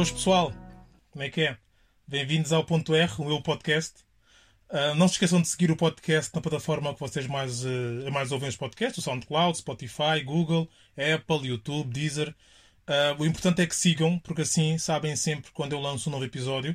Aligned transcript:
Boas 0.00 0.10
pessoal, 0.10 0.50
como 1.10 1.22
é 1.22 1.28
que 1.28 1.42
é? 1.42 1.58
Bem-vindos 2.08 2.54
ao 2.54 2.64
Ponto 2.64 2.94
R, 2.94 3.12
o 3.18 3.24
meu 3.26 3.42
podcast. 3.42 3.96
Uh, 4.70 4.94
não 4.94 5.06
se 5.06 5.16
esqueçam 5.16 5.42
de 5.42 5.48
seguir 5.48 5.70
o 5.70 5.76
podcast 5.76 6.34
na 6.34 6.40
plataforma 6.40 6.94
que 6.94 7.00
vocês 7.00 7.26
mais, 7.26 7.66
uh, 7.66 8.10
mais 8.10 8.32
ouvem 8.32 8.48
os 8.48 8.56
podcasts, 8.56 8.96
o 8.96 9.02
SoundCloud, 9.02 9.58
Spotify, 9.58 10.24
Google, 10.24 10.70
Apple, 10.96 11.48
YouTube, 11.48 11.92
Deezer. 11.92 12.30
Uh, 12.88 13.20
o 13.22 13.26
importante 13.26 13.60
é 13.60 13.66
que 13.66 13.76
sigam, 13.76 14.18
porque 14.20 14.40
assim 14.40 14.78
sabem 14.78 15.14
sempre 15.16 15.50
quando 15.52 15.74
eu 15.74 15.80
lanço 15.80 16.08
um 16.08 16.12
novo 16.12 16.24
episódio. 16.24 16.74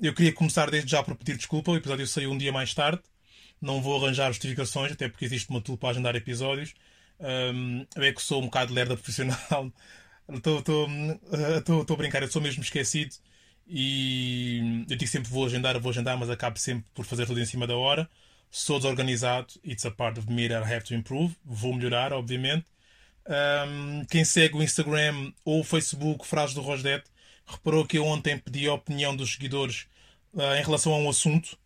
Eu 0.00 0.12
queria 0.12 0.32
começar 0.32 0.68
desde 0.68 0.90
já 0.90 1.00
por 1.00 1.14
pedir 1.14 1.36
desculpa, 1.36 1.70
o 1.70 1.76
episódio 1.76 2.08
saiu 2.08 2.32
um 2.32 2.38
dia 2.38 2.50
mais 2.50 2.74
tarde. 2.74 3.04
Não 3.60 3.80
vou 3.80 4.02
arranjar 4.02 4.32
justificações, 4.32 4.90
até 4.90 5.08
porque 5.08 5.26
existe 5.26 5.48
uma 5.48 5.60
tool 5.60 5.78
para 5.78 5.90
agendar 5.90 6.16
episódios. 6.16 6.74
Um, 7.20 7.86
eu 7.94 8.02
é 8.02 8.12
que 8.12 8.20
sou 8.20 8.42
um 8.42 8.46
bocado 8.46 8.74
lerda 8.74 8.96
profissional. 8.96 9.72
Estou 10.28 11.94
a 11.94 11.96
brincar, 11.96 12.22
eu 12.22 12.30
sou 12.30 12.42
mesmo 12.42 12.62
esquecido. 12.62 13.14
E 13.66 14.84
eu 14.88 14.96
digo 14.96 15.10
sempre 15.10 15.30
vou 15.30 15.46
agendar, 15.46 15.78
vou 15.80 15.90
agendar, 15.90 16.18
mas 16.18 16.30
acabo 16.30 16.58
sempre 16.58 16.84
por 16.94 17.04
fazer 17.04 17.26
tudo 17.26 17.40
em 17.40 17.46
cima 17.46 17.66
da 17.66 17.76
hora. 17.76 18.08
Sou 18.50 18.78
desorganizado, 18.78 19.54
it's 19.64 19.86
a 19.86 19.90
part 19.90 20.18
of 20.18 20.30
me 20.30 20.48
that 20.48 20.68
I 20.68 20.74
have 20.74 20.84
to 20.84 20.94
improve. 20.94 21.34
Vou 21.44 21.74
melhorar, 21.74 22.12
obviamente. 22.12 22.66
Um, 23.26 24.04
quem 24.06 24.24
segue 24.24 24.56
o 24.56 24.62
Instagram 24.62 25.32
ou 25.44 25.60
o 25.60 25.64
Facebook 25.64 26.26
Frases 26.26 26.54
do 26.54 26.60
Rosdet 26.60 27.04
reparou 27.46 27.86
que 27.86 27.96
eu 27.98 28.04
ontem 28.04 28.36
pedi 28.38 28.66
a 28.66 28.74
opinião 28.74 29.14
dos 29.14 29.32
seguidores 29.32 29.86
uh, 30.34 30.54
em 30.58 30.62
relação 30.62 30.92
a 30.92 30.98
um 30.98 31.08
assunto. 31.08 31.56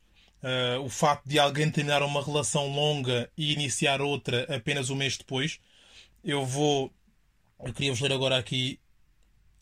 Uh, 0.42 0.80
o 0.84 0.88
facto 0.88 1.26
de 1.26 1.38
alguém 1.38 1.70
terminar 1.70 2.02
uma 2.02 2.22
relação 2.22 2.68
longa 2.68 3.28
e 3.36 3.52
iniciar 3.52 4.00
outra 4.00 4.42
apenas 4.54 4.90
um 4.90 4.94
mês 4.96 5.16
depois. 5.16 5.58
Eu 6.22 6.44
vou. 6.44 6.92
Eu 7.64 7.72
queria 7.72 7.92
vos 7.92 8.00
ler 8.00 8.12
agora 8.12 8.36
aqui 8.36 8.78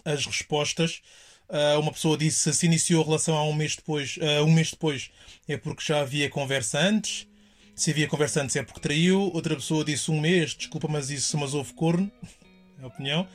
as 0.05 0.27
respostas. 0.27 1.03
Uh, 1.49 1.79
uma 1.79 1.93
pessoa 1.93 2.17
disse 2.17 2.53
se 2.53 2.67
iniciou 2.67 3.03
a 3.03 3.05
relação 3.05 3.37
há 3.37 3.45
um 3.45 3.53
mês 3.53 3.77
depois, 3.77 4.17
uh, 4.17 4.45
um 4.45 4.53
mês 4.53 4.71
depois 4.71 5.11
é 5.47 5.57
porque 5.57 5.85
já 5.85 6.01
havia 6.01 6.29
conversa 6.29 6.79
antes. 6.79 7.29
Se 7.75 7.91
havia 7.91 8.09
conversa 8.09 8.43
antes 8.43 8.57
é 8.57 8.63
porque 8.63 8.81
traiu. 8.81 9.31
Outra 9.33 9.55
pessoa 9.55 9.85
disse 9.85 10.11
um 10.11 10.21
mês, 10.21 10.55
desculpa, 10.55 10.89
mas 10.89 11.11
isso 11.11 11.37
mas 11.39 11.55
houve 11.55 11.73
corno. 11.75 12.11
É 12.77 12.83
a 12.83 12.89
opinião. 12.89 13.29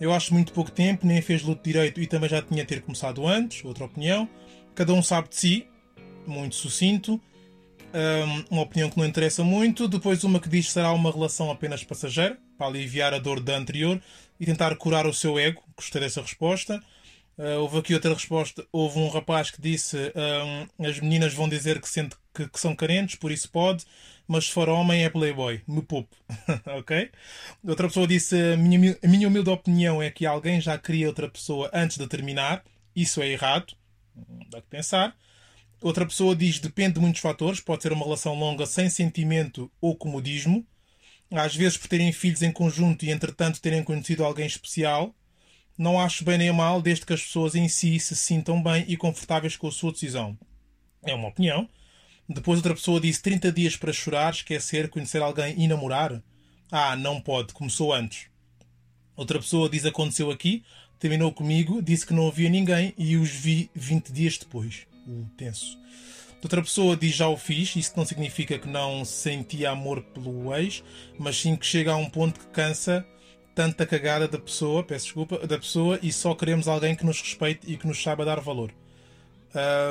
Eu 0.00 0.10
acho 0.10 0.32
muito 0.32 0.54
pouco 0.54 0.70
tempo, 0.70 1.06
nem 1.06 1.20
fez 1.20 1.42
luto 1.42 1.62
direito 1.62 2.00
e 2.00 2.06
também 2.06 2.30
já 2.30 2.40
tinha 2.40 2.64
ter 2.64 2.80
começado 2.80 3.26
antes. 3.26 3.62
Outra 3.62 3.84
opinião. 3.84 4.26
Cada 4.74 4.94
um 4.94 5.02
sabe 5.02 5.28
de 5.28 5.36
si. 5.36 5.66
Muito 6.26 6.54
sucinto. 6.54 7.20
Um, 7.96 8.44
uma 8.50 8.62
opinião 8.62 8.90
que 8.90 8.98
não 8.98 9.06
interessa 9.06 9.42
muito. 9.42 9.88
Depois 9.88 10.22
uma 10.22 10.38
que 10.38 10.50
diz 10.50 10.66
que 10.66 10.72
será 10.72 10.92
uma 10.92 11.10
relação 11.10 11.50
apenas 11.50 11.82
passageira, 11.82 12.38
para 12.58 12.66
aliviar 12.66 13.14
a 13.14 13.18
dor 13.18 13.40
da 13.40 13.56
anterior 13.56 13.98
e 14.38 14.44
tentar 14.44 14.76
curar 14.76 15.06
o 15.06 15.14
seu 15.14 15.38
ego. 15.38 15.62
Gostei 15.74 16.02
dessa 16.02 16.20
resposta. 16.20 16.82
Uh, 17.38 17.60
houve 17.60 17.78
aqui 17.78 17.94
outra 17.94 18.12
resposta. 18.12 18.66
Houve 18.70 18.98
um 18.98 19.08
rapaz 19.08 19.50
que 19.50 19.62
disse: 19.62 19.96
um, 19.96 20.84
as 20.84 21.00
meninas 21.00 21.32
vão 21.32 21.48
dizer 21.48 21.80
que, 21.80 21.88
sente, 21.88 22.16
que, 22.34 22.46
que, 22.46 22.60
são 22.60 22.76
carentes, 22.76 23.14
por 23.14 23.30
isso 23.32 23.50
pode, 23.50 23.84
mas 24.28 24.46
se 24.46 24.52
for 24.52 24.68
homem 24.68 25.04
é 25.04 25.08
playboy. 25.08 25.62
Me 25.66 25.80
poupe. 25.80 26.14
ok? 26.78 27.10
Outra 27.66 27.88
pessoa 27.88 28.06
disse: 28.06 28.36
a 28.52 28.56
minha, 28.58 28.98
a 29.02 29.08
minha 29.08 29.28
humilde 29.28 29.48
opinião 29.48 30.02
é 30.02 30.10
que 30.10 30.26
alguém 30.26 30.60
já 30.60 30.76
queria 30.76 31.08
outra 31.08 31.30
pessoa 31.30 31.70
antes 31.72 31.96
de 31.96 32.06
terminar. 32.06 32.62
Isso 32.94 33.22
é 33.22 33.28
errado. 33.28 33.74
Dá 34.50 34.60
que 34.60 34.68
pensar. 34.68 35.14
Outra 35.80 36.06
pessoa 36.06 36.34
diz: 36.34 36.58
depende 36.58 36.94
de 36.94 37.00
muitos 37.00 37.20
fatores. 37.20 37.60
Pode 37.60 37.82
ser 37.82 37.92
uma 37.92 38.04
relação 38.04 38.34
longa 38.34 38.66
sem 38.66 38.88
sentimento 38.88 39.70
ou 39.80 39.96
comodismo. 39.96 40.66
Às 41.30 41.56
vezes 41.56 41.76
por 41.76 41.88
terem 41.88 42.12
filhos 42.12 42.42
em 42.42 42.52
conjunto 42.52 43.04
e 43.04 43.10
entretanto 43.10 43.60
terem 43.60 43.82
conhecido 43.82 44.24
alguém 44.24 44.46
especial 44.46 45.14
não 45.78 46.00
acho 46.00 46.24
bem 46.24 46.38
nem 46.38 46.52
mal, 46.52 46.80
desde 46.80 47.04
que 47.04 47.12
as 47.12 47.22
pessoas 47.22 47.54
em 47.54 47.68
si 47.68 48.00
se 48.00 48.16
sintam 48.16 48.62
bem 48.62 48.84
e 48.88 48.96
confortáveis 48.96 49.56
com 49.56 49.68
a 49.68 49.72
sua 49.72 49.92
decisão. 49.92 50.36
É 51.04 51.14
uma 51.14 51.28
opinião. 51.28 51.68
Depois 52.28 52.58
outra 52.58 52.74
pessoa 52.74 53.00
disse 53.00 53.22
30 53.22 53.52
dias 53.52 53.76
para 53.76 53.92
chorar, 53.92 54.32
esquecer, 54.32 54.88
conhecer 54.88 55.22
alguém 55.22 55.54
e 55.58 55.68
namorar. 55.68 56.22
Ah, 56.70 56.96
não 56.96 57.20
pode, 57.20 57.52
começou 57.52 57.92
antes. 57.92 58.26
Outra 59.14 59.38
pessoa 59.38 59.68
diz 59.68 59.84
aconteceu 59.84 60.30
aqui, 60.30 60.64
terminou 60.98 61.30
comigo, 61.30 61.82
disse 61.82 62.06
que 62.06 62.14
não 62.14 62.26
havia 62.26 62.48
ninguém 62.48 62.92
e 62.96 63.16
os 63.16 63.30
vi 63.30 63.70
20 63.74 64.12
dias 64.12 64.38
depois. 64.38 64.86
Tenso. 65.36 65.78
Outra 66.42 66.62
pessoa 66.62 66.96
diz 66.96 67.14
já 67.14 67.28
o 67.28 67.36
fiz, 67.36 67.74
isso 67.74 67.94
não 67.96 68.04
significa 68.04 68.58
que 68.58 68.68
não 68.68 69.04
sentia 69.04 69.70
amor 69.70 70.02
pelo 70.02 70.54
ex, 70.54 70.84
mas 71.18 71.36
sim 71.36 71.56
que 71.56 71.66
chega 71.66 71.92
a 71.92 71.96
um 71.96 72.08
ponto 72.08 72.38
que 72.38 72.46
cansa 72.46 73.04
tanta 73.54 73.86
cagada 73.86 74.28
da 74.28 74.38
pessoa, 74.38 74.84
peço 74.84 75.06
desculpa, 75.06 75.38
da 75.46 75.58
pessoa 75.58 75.98
e 76.02 76.12
só 76.12 76.34
queremos 76.34 76.68
alguém 76.68 76.94
que 76.94 77.06
nos 77.06 77.20
respeite 77.20 77.60
e 77.66 77.76
que 77.76 77.86
nos 77.86 78.02
saiba 78.02 78.24
dar 78.24 78.38
valor. 78.38 78.72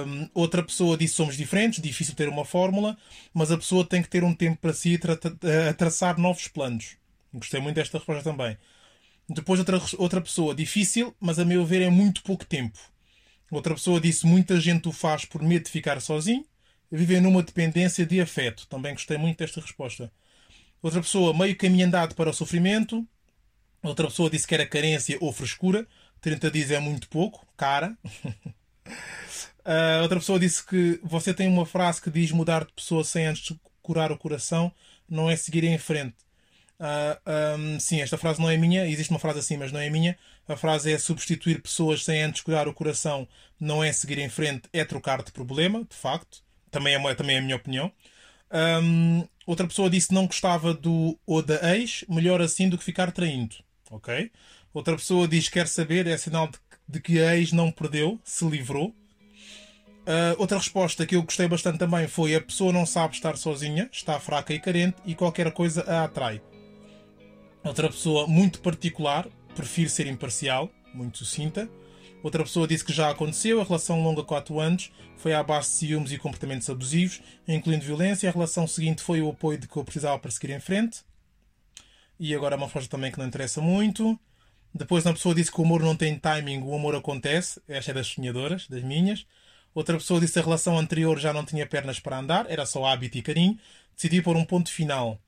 Um, 0.08 0.30
outra 0.34 0.62
pessoa 0.62 0.96
disse 0.96 1.16
somos 1.16 1.36
diferentes, 1.36 1.82
difícil 1.82 2.14
ter 2.14 2.30
uma 2.30 2.46
fórmula, 2.46 2.96
mas 3.34 3.52
a 3.52 3.58
pessoa 3.58 3.84
tem 3.84 4.04
que 4.04 4.08
ter 4.08 4.24
um 4.24 4.36
tempo 4.36 4.62
para 4.62 4.72
si 4.72 5.00
tra 5.00 5.14
a 5.70 5.74
traçar 5.74 6.20
novos 6.20 6.48
planos. 6.48 6.98
Gostei 7.34 7.60
muito 7.60 7.76
desta 7.76 7.98
resposta 7.98 8.24
também. 8.24 8.56
Depois 9.28 9.60
outra, 9.60 9.82
outra 9.98 10.22
pessoa, 10.22 10.54
difícil, 10.54 11.16
mas 11.20 11.40
a 11.40 11.44
meu 11.44 11.66
ver 11.66 11.82
é 11.82 11.90
muito 11.90 12.22
pouco 12.22 12.46
tempo. 12.46 12.78
Outra 13.52 13.74
pessoa 13.74 14.02
disse 14.02 14.26
muita 14.26 14.60
gente 14.60 14.88
o 14.88 14.92
faz 14.92 15.26
por 15.26 15.42
medo 15.42 15.66
de 15.66 15.72
ficar 15.72 16.02
sozinho, 16.02 16.46
viver 16.92 17.22
numa 17.22 17.44
dependência 17.44 18.06
de 18.06 18.20
afeto. 18.20 18.68
Também 18.68 18.94
gostei 18.94 19.18
muito 19.18 19.38
desta 19.38 19.62
resposta. 19.62 20.12
Outra 20.82 21.02
pessoa, 21.02 21.34
meio 21.34 21.56
caminho 21.56 21.88
andado 21.88 22.16
para 22.16 22.30
o 22.30 22.34
sofrimento, 22.34 23.08
Outra 23.86 24.08
pessoa 24.08 24.30
disse 24.30 24.48
que 24.48 24.56
era 24.56 24.66
carência 24.66 25.18
ou 25.22 25.32
frescura. 25.32 25.88
30 26.20 26.50
dias 26.50 26.72
é 26.72 26.80
muito 26.80 27.08
pouco, 27.08 27.46
cara. 27.56 27.96
uh, 28.26 30.02
outra 30.02 30.20
pessoa 30.20 30.40
disse 30.40 30.66
que 30.66 31.00
você 31.04 31.34
tem 31.34 31.48
uma 31.48 31.66
frase 31.66 32.02
que 32.02 32.10
diz 32.10 32.32
mudar 32.32 32.66
de 32.66 32.74
pessoa 32.74 33.04
sem 33.04 33.28
antes 33.28 33.56
curar 33.84 34.12
o 34.12 34.18
coração 34.18 34.72
não 35.08 35.30
é 35.30 35.36
seguir 35.36 35.64
em 35.64 35.78
frente. 35.78 36.16
Uh, 36.80 37.16
ah, 37.26 37.56
um, 37.58 37.80
sim, 37.80 38.02
esta 38.02 38.18
frase 38.18 38.42
não 38.42 38.50
é 38.50 38.58
minha. 38.58 38.88
Existe 38.88 39.12
uma 39.12 39.20
frase 39.20 39.40
assim, 39.40 39.56
mas 39.56 39.72
não 39.72 39.80
é 39.80 39.90
minha. 39.90 40.18
A 40.48 40.56
frase 40.56 40.92
é 40.92 40.98
substituir 40.98 41.62
pessoas 41.62 42.04
sem 42.04 42.22
antes 42.22 42.42
curar 42.42 42.68
o 42.68 42.74
coração 42.74 43.28
não 43.60 43.84
é 43.84 43.92
seguir 43.92 44.20
em 44.20 44.30
frente, 44.30 44.70
é 44.72 44.86
trocar 44.86 45.24
de 45.24 45.32
problema, 45.32 45.84
de 45.90 45.96
facto. 45.96 46.44
Também 46.70 46.96
é, 46.96 47.16
também 47.16 47.38
é 47.38 47.40
a 47.40 47.42
minha 47.42 47.56
opinião. 47.56 47.92
Um, 48.84 49.28
outra 49.46 49.68
pessoa 49.68 49.90
disse 49.90 50.14
não 50.14 50.28
gostava 50.28 50.74
do 50.74 51.18
ou 51.26 51.42
da 51.42 51.76
ex, 51.76 52.04
melhor 52.08 52.42
assim 52.42 52.70
do 52.70 52.78
que 52.78 52.84
ficar 52.84 53.12
traindo 53.12 53.56
ok? 53.90 54.32
Outra 54.74 54.96
pessoa 54.96 55.28
diz 55.28 55.48
que 55.48 55.54
quer 55.54 55.68
saber, 55.68 56.08
é 56.08 56.18
sinal 56.18 56.48
de, 56.48 56.58
de 56.88 57.00
que 57.00 57.22
a 57.22 57.36
ex 57.38 57.52
não 57.52 57.72
perdeu, 57.72 58.20
se 58.24 58.46
livrou. 58.46 58.90
Uh, 60.08 60.38
outra 60.38 60.58
resposta 60.58 61.06
que 61.06 61.16
eu 61.16 61.24
gostei 61.24 61.48
bastante 61.48 61.80
também 61.80 62.08
foi: 62.08 62.36
a 62.36 62.42
pessoa 62.42 62.72
não 62.72 62.86
sabe 62.86 63.16
estar 63.16 63.38
sozinha, 63.38 63.90
está 63.92 64.20
fraca 64.20 64.54
e 64.54 64.60
carente 64.60 64.98
e 65.06 65.16
qualquer 65.16 65.52
coisa 65.52 65.82
a 65.84 66.04
atrai. 66.04 66.42
Outra 67.64 67.90
pessoa 67.90 68.28
muito 68.28 68.60
particular, 68.60 69.28
prefiro 69.56 69.90
ser 69.90 70.08
imparcial, 70.08 70.70
muito 70.94 71.18
sucinta. 71.18 71.70
Outra 72.22 72.44
pessoa 72.44 72.68
disse 72.68 72.84
que 72.84 72.94
já 72.94 73.10
aconteceu, 73.10 73.62
a 73.62 73.64
relação 73.64 74.02
longa 74.02 74.24
4 74.24 74.60
anos 74.60 74.92
foi 75.18 75.34
à 75.34 75.44
base 75.44 75.70
de 75.70 75.76
ciúmes 75.76 76.12
e 76.12 76.18
comportamentos 76.18 76.70
abusivos, 76.70 77.22
incluindo 77.48 77.86
violência. 77.86 78.30
A 78.30 78.32
relação 78.32 78.68
seguinte 78.68 79.02
foi 79.02 79.22
o 79.22 79.30
apoio 79.30 79.60
de 79.60 79.68
que 79.68 79.78
eu 79.78 79.84
precisava 79.84 80.18
para 80.20 80.32
seguir 80.32 80.52
em 80.52 80.60
frente. 80.60 81.02
E 82.20 82.34
agora 82.34 82.56
uma 82.56 82.66
resposta 82.66 82.90
também 82.90 83.12
que 83.12 83.20
não 83.20 83.28
interessa 83.28 83.62
muito. 83.62 84.20
Depois 84.74 85.06
uma 85.06 85.14
pessoa 85.14 85.36
disse 85.36 85.52
que 85.52 85.62
o 85.62 85.64
amor 85.64 85.82
não 85.82 85.96
tem 85.96 86.18
timing, 86.18 86.64
o 86.64 86.74
amor 86.76 86.96
acontece. 86.96 87.62
Esta 87.68 87.92
é 87.92 87.94
das 87.94 88.08
sonhadoras, 88.08 88.68
das 88.68 88.84
minhas. 88.84 89.26
Outra 89.74 89.98
pessoa 89.98 90.20
disse 90.20 90.34
que 90.34 90.40
a 90.40 90.44
relação 90.44 90.78
anterior 90.80 91.20
já 91.20 91.32
não 91.32 91.46
tinha 91.46 91.68
pernas 91.68 92.00
para 92.00 92.18
andar, 92.18 92.50
era 92.50 92.66
só 92.66 92.86
hábito 92.86 93.18
e 93.18 93.22
carinho. 93.22 93.60
Decidi 93.96 94.22
pôr 94.22 94.36
um 94.36 94.46
ponto 94.46 94.72
final. 94.72 95.20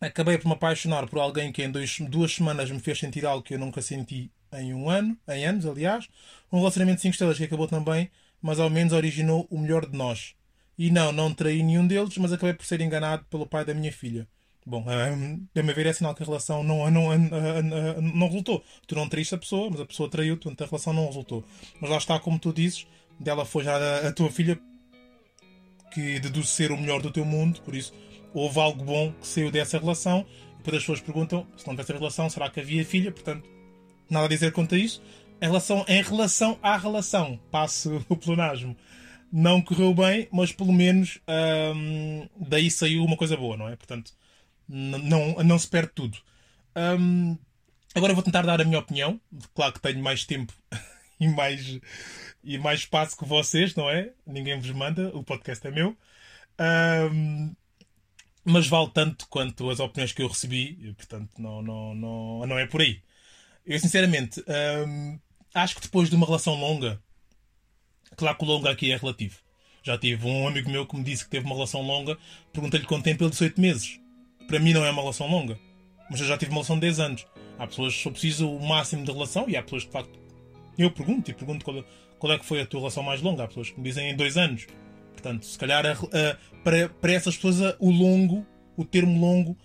Acabei 0.00 0.38
por 0.38 0.46
me 0.46 0.54
apaixonar 0.54 1.08
por 1.08 1.18
alguém 1.18 1.50
que 1.50 1.62
em 1.62 1.70
dois, 1.70 1.98
duas 2.00 2.32
semanas 2.34 2.70
me 2.70 2.78
fez 2.78 2.98
sentir 2.98 3.26
algo 3.26 3.42
que 3.42 3.54
eu 3.54 3.58
nunca 3.58 3.82
senti 3.82 4.30
em 4.52 4.72
um 4.72 4.88
ano, 4.88 5.16
em 5.28 5.44
anos, 5.44 5.66
aliás. 5.66 6.08
Um 6.52 6.58
relacionamento 6.58 6.96
de 6.96 7.02
5 7.02 7.12
estrelas 7.12 7.36
que 7.36 7.44
acabou 7.44 7.66
também, 7.66 8.10
mas 8.40 8.60
ao 8.60 8.70
menos 8.70 8.92
originou 8.92 9.46
o 9.50 9.58
melhor 9.58 9.86
de 9.86 9.96
nós. 9.96 10.34
E 10.78 10.90
não, 10.90 11.10
não 11.10 11.34
traí 11.34 11.62
nenhum 11.62 11.86
deles, 11.86 12.16
mas 12.18 12.32
acabei 12.32 12.54
por 12.54 12.64
ser 12.64 12.80
enganado 12.80 13.24
pelo 13.28 13.46
pai 13.46 13.64
da 13.64 13.74
minha 13.74 13.92
filha. 13.92 14.28
Bom, 14.64 14.84
a 14.88 15.62
meu 15.62 15.74
ver 15.74 15.86
é 15.86 15.92
sinal 15.92 16.14
que 16.14 16.22
a 16.22 16.26
relação 16.26 16.62
não, 16.62 16.88
não, 16.90 17.18
não, 17.18 18.02
não 18.02 18.26
resultou. 18.26 18.62
Tu 18.86 18.94
não 18.94 19.08
traíste 19.08 19.34
a 19.34 19.38
pessoa, 19.38 19.70
mas 19.70 19.80
a 19.80 19.86
pessoa 19.86 20.10
traiu, 20.10 20.36
portanto 20.36 20.62
a 20.62 20.66
relação 20.66 20.92
não 20.92 21.06
resultou. 21.06 21.42
Mas 21.80 21.90
lá 21.90 21.96
está, 21.96 22.20
como 22.20 22.38
tu 22.38 22.52
dizes, 22.52 22.86
dela 23.18 23.44
foi 23.44 23.64
já 23.64 23.76
a, 23.76 24.08
a 24.08 24.12
tua 24.12 24.30
filha 24.30 24.60
que 25.90 26.20
deduz 26.20 26.50
ser 26.50 26.70
o 26.70 26.76
melhor 26.76 27.00
do 27.00 27.10
teu 27.10 27.24
mundo, 27.24 27.60
por 27.62 27.74
isso 27.74 27.94
houve 28.34 28.58
algo 28.60 28.84
bom 28.84 29.12
que 29.12 29.26
saiu 29.26 29.50
dessa 29.50 29.78
relação. 29.78 30.26
E 30.54 30.58
depois 30.58 30.76
as 30.76 30.82
pessoas 30.82 31.00
perguntam 31.00 31.46
se 31.56 31.66
não 31.66 31.74
tivesse 31.74 31.92
relação, 31.92 32.30
será 32.30 32.50
que 32.50 32.60
havia 32.60 32.84
filha? 32.84 33.12
Portanto, 33.12 33.48
nada 34.10 34.26
a 34.26 34.28
dizer 34.28 34.52
quanto 34.52 34.74
a 34.74 34.78
isso. 34.78 35.02
Em 35.40 35.46
relação, 35.46 35.84
em 35.88 36.02
relação 36.02 36.58
à 36.62 36.76
relação, 36.76 37.38
passo 37.50 38.04
o 38.08 38.16
pleonasmo. 38.16 38.76
Não 39.30 39.60
correu 39.60 39.92
bem, 39.92 40.26
mas 40.32 40.52
pelo 40.52 40.72
menos 40.72 41.20
hum, 41.74 42.26
daí 42.36 42.70
saiu 42.70 43.04
uma 43.04 43.16
coisa 43.16 43.36
boa, 43.36 43.56
não 43.56 43.68
é? 43.68 43.76
Portanto, 43.76 44.12
não, 44.68 45.34
não 45.44 45.58
se 45.58 45.68
perde 45.68 45.92
tudo. 45.94 46.18
Um, 46.74 47.36
agora 47.94 48.14
vou 48.14 48.22
tentar 48.22 48.42
dar 48.42 48.60
a 48.60 48.64
minha 48.64 48.78
opinião. 48.78 49.20
Claro 49.54 49.74
que 49.74 49.80
tenho 49.80 50.02
mais 50.02 50.24
tempo 50.24 50.52
e 51.20 51.28
mais, 51.28 51.78
e 52.42 52.58
mais 52.58 52.80
espaço 52.80 53.16
que 53.16 53.24
vocês, 53.24 53.74
não 53.74 53.88
é? 53.90 54.12
Ninguém 54.26 54.58
vos 54.58 54.70
manda, 54.70 55.14
o 55.14 55.22
podcast 55.22 55.66
é 55.66 55.70
meu. 55.70 55.96
Um, 57.12 57.54
mas 58.48 58.66
vale 58.66 58.90
tanto 58.94 59.28
quanto 59.28 59.68
as 59.68 59.78
opiniões 59.78 60.12
que 60.12 60.22
eu 60.22 60.28
recebi, 60.28 60.94
portanto, 60.96 61.30
não, 61.38 61.60
não, 61.60 61.94
não, 61.94 62.46
não 62.46 62.58
é 62.58 62.66
por 62.66 62.80
aí. 62.80 63.02
Eu, 63.66 63.78
sinceramente, 63.78 64.42
um, 64.86 65.18
acho 65.54 65.76
que 65.76 65.82
depois 65.82 66.08
de 66.08 66.16
uma 66.16 66.24
relação 66.24 66.54
longa, 66.54 66.98
claro 68.16 68.38
que 68.38 68.44
o 68.44 68.46
longa 68.48 68.70
aqui 68.70 68.90
é 68.90 68.96
relativo. 68.96 69.36
Já 69.82 69.98
tive 69.98 70.26
um 70.26 70.48
amigo 70.48 70.70
meu 70.70 70.86
que 70.86 70.96
me 70.96 71.04
disse 71.04 71.24
que 71.24 71.30
teve 71.30 71.44
uma 71.44 71.54
relação 71.54 71.82
longa, 71.82 72.16
perguntei-lhe 72.50 72.86
quanto 72.86 73.04
tempo, 73.04 73.22
ele 73.22 73.30
disse 73.30 73.44
8 73.44 73.60
meses. 73.60 74.00
Para 74.46 74.58
mim 74.58 74.72
não 74.72 74.82
é 74.82 74.90
uma 74.90 75.02
relação 75.02 75.30
longa, 75.30 75.58
mas 76.10 76.18
eu 76.18 76.26
já 76.26 76.38
tive 76.38 76.50
uma 76.50 76.56
relação 76.56 76.76
de 76.76 76.80
10 76.80 77.00
anos. 77.00 77.26
Há 77.58 77.66
pessoas 77.66 77.94
que 77.94 78.02
só 78.02 78.10
precisam 78.10 78.56
o 78.56 78.66
máximo 78.66 79.04
de 79.04 79.12
relação 79.12 79.46
e 79.46 79.58
há 79.58 79.62
pessoas 79.62 79.82
que, 79.82 79.88
de 79.88 79.92
facto, 79.92 80.18
eu 80.78 80.90
pergunto 80.90 81.30
e 81.30 81.34
pergunto 81.34 81.66
qual, 81.66 81.84
qual 82.18 82.32
é 82.32 82.38
que 82.38 82.46
foi 82.46 82.62
a 82.62 82.66
tua 82.66 82.80
relação 82.80 83.02
mais 83.02 83.20
longa. 83.20 83.44
Há 83.44 83.48
pessoas 83.48 83.70
que 83.70 83.78
me 83.78 83.84
dizem 83.84 84.08
em 84.08 84.16
2 84.16 84.38
anos. 84.38 84.66
Portanto, 85.20 85.44
se 85.44 85.58
calhar 85.58 85.84
a, 85.84 85.92
a, 85.92 86.58
para, 86.62 86.88
para 86.88 87.12
essas 87.12 87.36
pessoas 87.36 87.76
o 87.80 87.90
longo, 87.90 88.46
o 88.76 88.84
termo 88.84 89.18
longo, 89.20 89.56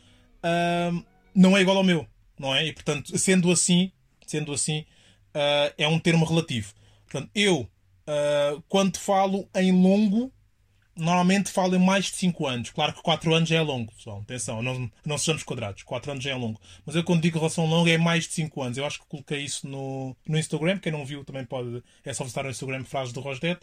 não 1.34 1.56
é 1.56 1.62
igual 1.62 1.78
ao 1.78 1.84
meu, 1.84 2.08
não 2.40 2.56
é? 2.56 2.66
E 2.66 2.74
portanto, 2.74 3.18
sendo 3.18 3.52
assim, 3.52 3.92
sendo 4.26 4.52
assim, 4.52 4.86
uh, 5.34 5.74
é 5.78 5.88
um 5.88 6.00
termo 6.00 6.26
relativo. 6.26 6.74
Portanto, 7.06 7.30
eu, 7.36 7.62
uh, 7.62 8.62
quando 8.68 8.98
falo 8.98 9.48
em 9.56 9.72
longo, 9.72 10.32
normalmente 10.96 11.52
falo 11.52 11.76
em 11.76 11.80
mais 11.80 12.06
de 12.06 12.12
5 12.12 12.48
anos. 12.48 12.70
Claro 12.70 12.94
que 12.94 13.02
4 13.02 13.34
anos 13.34 13.50
já 13.50 13.58
é 13.58 13.62
longo, 13.62 13.94
pessoal. 13.94 14.22
Atenção, 14.22 14.62
não, 14.62 14.90
não 15.06 15.18
sejamos 15.18 15.44
quadrados. 15.44 15.84
4 15.84 16.12
anos 16.12 16.24
já 16.24 16.32
é 16.32 16.36
longo. 16.36 16.60
Mas 16.86 16.96
eu 16.96 17.04
quando 17.04 17.22
digo 17.22 17.38
relação 17.38 17.66
longa 17.66 17.92
é 17.92 17.98
mais 17.98 18.26
de 18.26 18.34
5 18.34 18.62
anos. 18.62 18.78
Eu 18.78 18.86
acho 18.86 19.00
que 19.00 19.08
coloquei 19.08 19.42
isso 19.42 19.68
no, 19.68 20.16
no 20.28 20.38
Instagram. 20.38 20.80
Quem 20.80 20.92
não 20.92 21.06
viu 21.06 21.24
também 21.24 21.46
pode. 21.46 21.84
É 22.04 22.14
só 22.14 22.24
visitar 22.24 22.46
o 22.46 22.50
Instagram 22.50 22.84
Frases 22.84 23.14
do 23.14 23.22
Rosdet. 23.22 23.60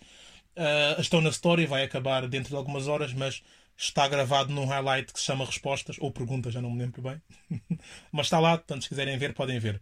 Uh, 0.61 1.01
estão 1.01 1.23
na 1.23 1.31
história, 1.31 1.67
vai 1.67 1.85
acabar 1.85 2.29
dentro 2.29 2.51
de 2.51 2.57
algumas 2.57 2.87
horas, 2.87 3.15
mas 3.15 3.43
está 3.79 4.07
gravado 4.07 4.53
num 4.53 4.67
highlight 4.67 5.11
que 5.11 5.19
se 5.19 5.25
chama 5.25 5.47
Respostas, 5.47 5.97
ou 5.99 6.13
Perguntas, 6.13 6.53
já 6.53 6.61
não 6.61 6.71
me 6.71 6.81
lembro 6.81 7.01
bem. 7.01 7.23
mas 8.13 8.27
está 8.27 8.39
lá, 8.39 8.59
portanto, 8.59 8.83
se 8.83 8.89
quiserem 8.91 9.17
ver, 9.17 9.33
podem 9.33 9.59
ver. 9.59 9.81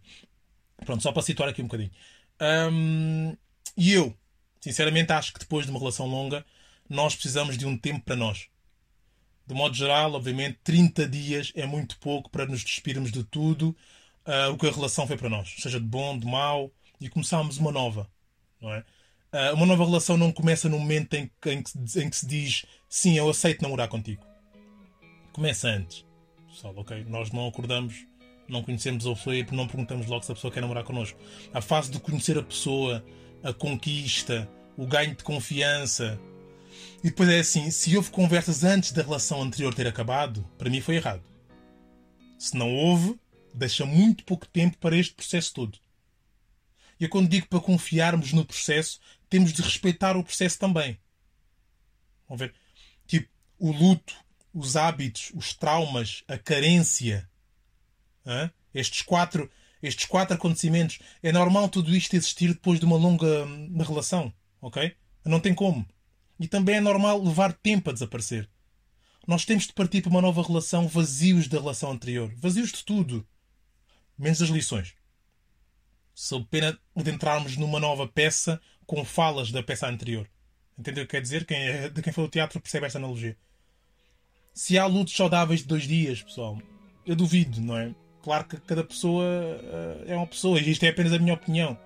Pronto, 0.85 1.03
só 1.03 1.11
para 1.11 1.21
situar 1.21 1.49
aqui 1.49 1.61
um 1.61 1.65
bocadinho. 1.65 1.91
Um, 2.71 3.35
e 3.75 3.91
eu, 3.91 4.17
sinceramente, 4.61 5.11
acho 5.11 5.33
que 5.33 5.39
depois 5.39 5.65
de 5.65 5.71
uma 5.71 5.79
relação 5.79 6.07
longa, 6.07 6.45
nós 6.89 7.13
precisamos 7.13 7.57
de 7.57 7.65
um 7.65 7.77
tempo 7.77 8.05
para 8.05 8.15
nós. 8.15 8.47
De 9.45 9.53
modo 9.53 9.75
geral, 9.75 10.13
obviamente, 10.13 10.59
30 10.63 11.09
dias 11.09 11.51
é 11.55 11.65
muito 11.65 11.99
pouco 11.99 12.29
para 12.29 12.45
nos 12.45 12.63
despirmos 12.63 13.11
de 13.11 13.25
tudo 13.25 13.75
uh, 14.25 14.53
o 14.53 14.57
que 14.57 14.65
a 14.65 14.71
relação 14.71 15.05
foi 15.05 15.17
para 15.17 15.29
nós, 15.29 15.55
seja 15.57 15.77
de 15.77 15.85
bom, 15.85 16.17
de 16.17 16.25
mau, 16.25 16.71
e 17.01 17.09
começarmos 17.09 17.57
uma 17.57 17.71
nova. 17.71 18.09
Não 18.61 18.73
é? 18.73 18.85
Uh, 19.31 19.53
uma 19.53 19.65
nova 19.67 19.85
relação 19.85 20.17
não 20.17 20.31
começa 20.31 20.67
no 20.67 20.79
momento 20.79 21.13
em 21.13 21.29
que, 21.39 21.51
em, 21.51 21.61
que, 21.61 21.99
em 21.99 22.09
que 22.09 22.15
se 22.15 22.25
diz 22.25 22.65
sim, 22.87 23.15
eu 23.15 23.29
aceito 23.29 23.61
namorar 23.61 23.87
contigo. 23.87 24.25
Começa 25.31 25.67
antes. 25.67 26.03
Pessoal, 26.47 26.73
ok? 26.75 27.05
Nós 27.07 27.31
não 27.31 27.47
acordamos, 27.47 28.07
não 28.47 28.63
conhecemos 28.63 29.05
a 29.05 29.13
pessoa 29.13 29.35
e 29.35 29.45
não 29.51 29.67
perguntamos 29.67 30.07
logo 30.07 30.23
se 30.23 30.31
a 30.31 30.35
pessoa 30.35 30.51
quer 30.51 30.61
namorar 30.61 30.83
connosco. 30.83 31.19
A 31.53 31.61
fase 31.61 31.91
de 31.91 31.99
conhecer 31.99 32.39
a 32.39 32.43
pessoa, 32.43 33.05
a 33.43 33.53
conquista, 33.53 34.49
o 34.75 34.87
ganho 34.87 35.15
de 35.15 35.23
confiança. 35.23 36.19
E 37.03 37.09
depois 37.09 37.29
é 37.29 37.39
assim: 37.39 37.69
se 37.69 37.95
houve 37.95 38.09
conversas 38.09 38.63
antes 38.63 38.91
da 38.91 39.03
relação 39.03 39.43
anterior 39.43 39.75
ter 39.75 39.85
acabado, 39.85 40.43
para 40.57 40.71
mim 40.71 40.81
foi 40.81 40.95
errado. 40.95 41.23
Se 42.39 42.57
não 42.57 42.73
houve, 42.73 43.19
deixa 43.53 43.85
muito 43.85 44.23
pouco 44.23 44.47
tempo 44.47 44.77
para 44.79 44.97
este 44.97 45.13
processo 45.13 45.53
todo. 45.53 45.77
E 46.99 47.07
quando 47.07 47.29
digo 47.29 47.47
para 47.47 47.61
confiarmos 47.61 48.33
no 48.33 48.43
processo, 48.43 48.99
temos 49.29 49.53
de 49.53 49.61
respeitar 49.61 50.17
o 50.17 50.23
processo 50.23 50.57
também. 50.57 50.99
Vamos 52.27 52.39
ver? 52.39 52.53
Tipo, 53.07 53.29
o 53.57 53.71
luto, 53.71 54.15
os 54.53 54.75
hábitos, 54.75 55.31
os 55.35 55.53
traumas, 55.53 56.23
a 56.27 56.37
carência. 56.37 57.29
Estes 58.73 59.01
quatro 59.01 59.49
estes 59.81 60.05
quatro 60.05 60.35
acontecimentos, 60.35 60.99
é 61.23 61.31
normal 61.31 61.69
tudo 61.69 61.95
isto 61.95 62.15
existir 62.15 62.49
depois 62.49 62.79
de 62.79 62.85
uma 62.85 62.97
longa 62.97 63.45
hum, 63.45 63.77
relação, 63.81 64.33
ok? 64.61 64.93
Não 65.23 65.39
tem 65.39 65.53
como. 65.53 65.87
E 66.39 66.47
também 66.47 66.75
é 66.75 66.81
normal 66.81 67.21
levar 67.23 67.53
tempo 67.53 67.89
a 67.89 67.93
desaparecer. 67.93 68.49
Nós 69.27 69.45
temos 69.45 69.67
de 69.67 69.73
partir 69.73 70.01
para 70.01 70.09
uma 70.09 70.21
nova 70.21 70.41
relação 70.41 70.87
vazios 70.87 71.47
da 71.47 71.59
relação 71.59 71.91
anterior. 71.91 72.33
Vazios 72.35 72.71
de 72.71 72.83
tudo. 72.83 73.27
Menos 74.17 74.39
das 74.39 74.49
lições. 74.49 74.93
Sob 76.13 76.45
pena 76.49 76.77
de 76.95 77.11
entrarmos 77.11 77.55
numa 77.55 77.79
nova 77.79 78.07
peça 78.07 78.59
com 78.89 79.05
falas 79.05 79.51
da 79.51 79.61
peça 79.61 79.87
anterior. 79.87 80.27
Entendeu 80.75 81.03
o 81.03 81.05
que 81.05 81.11
quer 81.11 81.21
dizer? 81.21 81.45
Quem 81.45 81.57
é, 81.59 81.89
de 81.89 82.01
quem 82.01 82.11
o 82.17 82.27
teatro 82.27 82.59
percebe 82.59 82.87
esta 82.87 82.97
analogia. 82.97 83.37
Se 84.51 84.79
há 84.79 84.87
lutos 84.87 85.15
saudáveis 85.15 85.59
de 85.59 85.67
dois 85.67 85.83
dias, 85.83 86.23
pessoal, 86.23 86.57
eu 87.05 87.15
duvido, 87.15 87.61
não 87.61 87.77
é? 87.77 87.93
Claro 88.23 88.45
que 88.45 88.57
cada 88.61 88.83
pessoa 88.83 89.23
uh, 89.23 90.03
é 90.07 90.15
uma 90.15 90.25
pessoa, 90.25 90.59
e 90.59 90.71
isto 90.71 90.83
é 90.85 90.89
apenas 90.89 91.13
a 91.13 91.19
minha 91.19 91.35
opinião. 91.35 91.77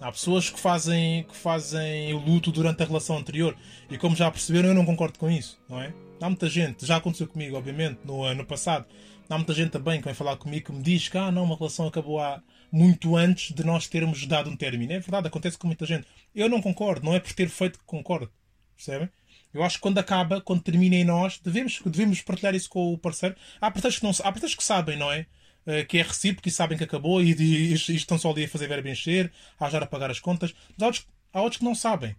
Há 0.00 0.10
pessoas 0.10 0.50
que 0.50 0.58
fazem, 0.58 1.22
que 1.22 1.36
fazem 1.36 2.12
o 2.12 2.18
luto 2.18 2.50
durante 2.50 2.82
a 2.82 2.86
relação 2.86 3.16
anterior, 3.16 3.56
e 3.88 3.96
como 3.96 4.16
já 4.16 4.28
perceberam, 4.28 4.70
eu 4.70 4.74
não 4.74 4.84
concordo 4.84 5.16
com 5.16 5.30
isso, 5.30 5.60
não 5.68 5.80
é? 5.80 5.94
Há 6.20 6.28
muita 6.28 6.48
gente, 6.48 6.84
já 6.84 6.96
aconteceu 6.96 7.28
comigo, 7.28 7.56
obviamente, 7.56 8.00
no 8.04 8.24
ano 8.24 8.44
passado. 8.44 8.84
Há 9.30 9.36
muita 9.36 9.54
gente 9.54 9.70
também 9.70 10.00
que 10.00 10.06
vem 10.06 10.14
falar 10.14 10.36
comigo 10.36 10.66
que 10.66 10.72
me 10.72 10.82
diz 10.82 11.08
que 11.08 11.16
ah, 11.16 11.30
não, 11.30 11.44
uma 11.44 11.56
relação 11.56 11.86
acabou 11.86 12.18
há 12.18 12.42
muito 12.70 13.16
antes 13.16 13.54
de 13.54 13.64
nós 13.64 13.86
termos 13.86 14.26
dado 14.26 14.50
um 14.50 14.56
término. 14.56 14.92
É 14.92 15.00
verdade, 15.00 15.28
acontece 15.28 15.58
com 15.58 15.66
muita 15.66 15.86
gente. 15.86 16.06
Eu 16.34 16.48
não 16.48 16.60
concordo, 16.60 17.04
não 17.04 17.14
é 17.14 17.20
por 17.20 17.32
ter 17.32 17.48
feito 17.48 17.78
que 17.78 17.84
concordo. 17.84 18.30
Percebem? 18.76 19.08
Eu 19.52 19.62
acho 19.62 19.76
que 19.76 19.82
quando 19.82 19.98
acaba, 19.98 20.40
quando 20.40 20.62
termina 20.62 20.96
em 20.96 21.04
nós, 21.04 21.38
devemos, 21.38 21.80
devemos 21.84 22.20
partilhar 22.20 22.54
isso 22.54 22.68
com 22.68 22.92
o 22.92 22.98
parceiro. 22.98 23.34
Há 23.60 23.70
pretextos 23.70 24.00
que, 24.00 24.04
não, 24.04 24.28
há 24.28 24.32
pretextos 24.32 24.56
que 24.56 24.64
sabem, 24.64 24.96
não 24.96 25.10
é? 25.10 25.26
Uh, 25.66 25.86
que 25.86 25.98
é 25.98 26.02
recíproco 26.02 26.48
e 26.48 26.50
sabem 26.50 26.78
que 26.78 26.84
acabou 26.84 27.22
e, 27.22 27.32
e, 27.32 27.72
e 27.72 27.74
estão 27.74 28.18
só 28.18 28.30
ali 28.30 28.44
a 28.44 28.48
fazer 28.48 28.68
verbo 28.68 28.88
encher, 28.88 29.32
a 29.58 29.66
ajudar 29.66 29.84
a 29.84 29.86
pagar 29.86 30.10
as 30.10 30.20
contas. 30.20 30.54
Mas 30.76 30.82
há 30.82 30.86
outros, 30.86 31.06
há 31.32 31.42
outros 31.42 31.58
que 31.58 31.64
não 31.64 31.74
sabem. 31.74 32.14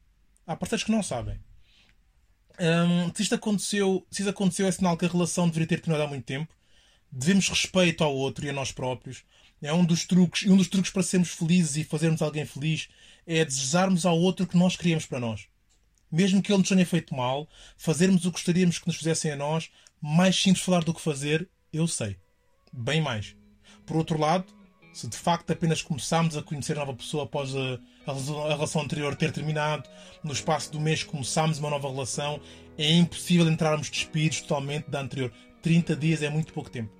Há 0.45 0.55
pretextos 0.55 0.85
que 0.85 0.91
não 0.91 1.03
sabem. 1.03 1.39
Um, 2.59 3.13
se 3.15 3.23
isto 3.23 3.35
aconteceu, 3.35 4.05
se 4.11 4.21
isso 4.21 4.29
aconteceu, 4.29 4.67
é 4.67 4.71
sinal 4.71 4.97
que 4.97 5.05
a 5.05 5.09
relação 5.09 5.47
deveria 5.47 5.67
ter 5.67 5.79
terminado 5.79 6.03
há 6.03 6.07
muito 6.07 6.25
tempo. 6.25 6.53
Devemos 7.11 7.47
respeito 7.47 8.03
ao 8.03 8.13
outro 8.15 8.45
e 8.45 8.49
a 8.49 8.53
nós 8.53 8.71
próprios. 8.71 9.23
É 9.61 9.73
um 9.73 9.83
dos 9.83 10.05
truques, 10.05 10.43
e 10.43 10.51
um 10.51 10.57
dos 10.57 10.67
truques 10.67 10.91
para 10.91 11.03
sermos 11.03 11.29
felizes 11.29 11.77
e 11.77 11.83
fazermos 11.83 12.21
alguém 12.21 12.45
feliz 12.45 12.87
é 13.27 13.43
desejarmos 13.43 14.05
ao 14.05 14.17
outro 14.17 14.45
o 14.45 14.47
que 14.47 14.57
nós 14.57 14.75
queríamos 14.75 15.05
para 15.05 15.19
nós. 15.19 15.47
Mesmo 16.11 16.41
que 16.41 16.51
ele 16.51 16.59
nos 16.59 16.69
tenha 16.69 16.85
feito 16.85 17.13
mal, 17.13 17.47
fazermos 17.77 18.25
o 18.25 18.29
que 18.29 18.37
gostaríamos 18.37 18.79
que 18.79 18.87
nos 18.87 18.95
fizessem 18.95 19.31
a 19.31 19.35
nós, 19.35 19.69
mais 20.01 20.35
simples 20.41 20.63
falar 20.63 20.83
do 20.83 20.93
que 20.93 21.01
fazer, 21.01 21.47
eu 21.71 21.87
sei. 21.87 22.17
Bem 22.71 23.01
mais. 23.01 23.35
Por 23.85 23.97
outro 23.97 24.19
lado, 24.19 24.45
se 24.93 25.07
de 25.07 25.17
facto 25.17 25.51
apenas 25.51 25.81
começámos 25.81 26.35
a 26.35 26.41
conhecer 26.41 26.73
a 26.73 26.79
nova 26.79 26.93
pessoa 26.93 27.23
após 27.23 27.55
a, 27.55 27.79
a, 28.07 28.53
relação 28.55 28.81
anterior 28.81 29.15
ter 29.15 29.31
terminado, 29.31 29.89
no 30.23 30.33
espaço 30.33 30.71
do 30.71 30.79
mês 30.79 31.03
começámos 31.03 31.59
uma 31.59 31.69
nova 31.69 31.89
relação, 31.89 32.39
é 32.77 32.91
impossível 32.91 33.47
entrarmos 33.47 33.89
despidos 33.89 34.41
totalmente 34.41 34.89
da 34.89 35.01
anterior. 35.01 35.31
30 35.61 35.95
dias 35.95 36.21
é 36.21 36.29
muito 36.29 36.53
pouco 36.53 36.69
tempo. 36.69 36.91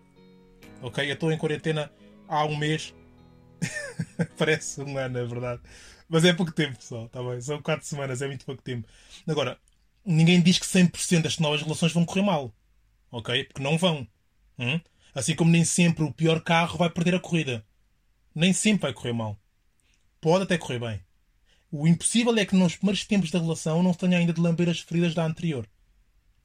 Ok? 0.81 1.09
Eu 1.09 1.13
estou 1.13 1.31
em 1.31 1.37
quarentena 1.37 1.91
há 2.29 2.45
um 2.45 2.55
mês. 2.55 2.93
Parece 4.38 4.81
um 4.81 4.98
ano, 4.98 5.17
é 5.17 5.25
verdade. 5.25 5.62
Mas 6.07 6.24
é 6.24 6.31
pouco 6.31 6.53
tempo, 6.53 6.77
pessoal. 6.77 7.09
Tá 7.09 7.21
bem? 7.21 7.41
São 7.41 7.62
4 7.62 7.86
semanas, 7.86 8.21
é 8.21 8.27
muito 8.27 8.45
pouco 8.45 8.62
tempo. 8.62 8.88
Agora, 9.27 9.59
ninguém 10.05 10.41
diz 10.41 10.57
que 10.57 10.65
100% 10.65 11.24
das 11.24 11.39
novas 11.39 11.62
relações 11.62 11.91
vão 11.91 12.05
correr 12.05 12.21
mal. 12.21 12.53
Ok? 13.12 13.43
Porque 13.43 13.62
não 13.62 13.77
vão. 13.77 14.07
Hum? 14.57 14.79
Assim 15.13 15.36
como 15.36 15.51
nem 15.51 15.65
sempre 15.65 16.03
o 16.03 16.13
pior 16.13 16.39
carro 16.41 16.77
vai 16.77 16.89
perder 16.89 17.15
a 17.15 17.19
corrida 17.19 17.65
nem 18.39 18.53
sempre 18.53 18.83
vai 18.83 18.93
correr 18.93 19.13
mal. 19.13 19.38
Pode 20.21 20.43
até 20.43 20.57
correr 20.57 20.79
bem. 20.79 21.01
O 21.71 21.88
impossível 21.88 22.36
é 22.38 22.45
que 22.45 22.55
nos 22.55 22.75
primeiros 22.75 23.03
tempos 23.03 23.31
da 23.31 23.39
relação 23.39 23.83
não 23.83 23.93
se 23.93 24.00
tenha 24.00 24.17
ainda 24.17 24.33
de 24.33 24.41
lamber 24.41 24.69
as 24.69 24.79
feridas 24.79 25.13
da 25.13 25.25
anterior. 25.25 25.67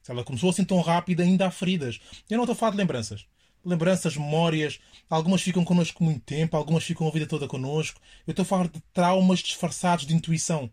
Se 0.01 0.11
ela 0.11 0.23
começou 0.23 0.49
assim 0.49 0.63
tão 0.63 0.81
rápido, 0.81 1.21
ainda 1.21 1.47
há 1.47 1.51
feridas. 1.51 1.99
Eu 2.29 2.37
não 2.37 2.43
estou 2.43 2.53
a 2.53 2.55
falar 2.55 2.71
de 2.71 2.77
lembranças. 2.77 3.25
Lembranças, 3.65 4.15
memórias, 4.15 4.79
algumas 5.09 5.41
ficam 5.41 5.65
connosco 5.65 6.03
muito 6.03 6.21
tempo, 6.21 6.55
algumas 6.55 6.83
ficam 6.83 7.07
a 7.07 7.11
vida 7.11 7.25
toda 7.25 7.47
connosco. 7.47 7.99
Eu 8.27 8.31
estou 8.31 8.43
a 8.43 8.45
falar 8.45 8.67
de 8.67 8.79
traumas 8.93 9.39
disfarçados 9.39 10.05
de 10.05 10.13
intuição. 10.13 10.69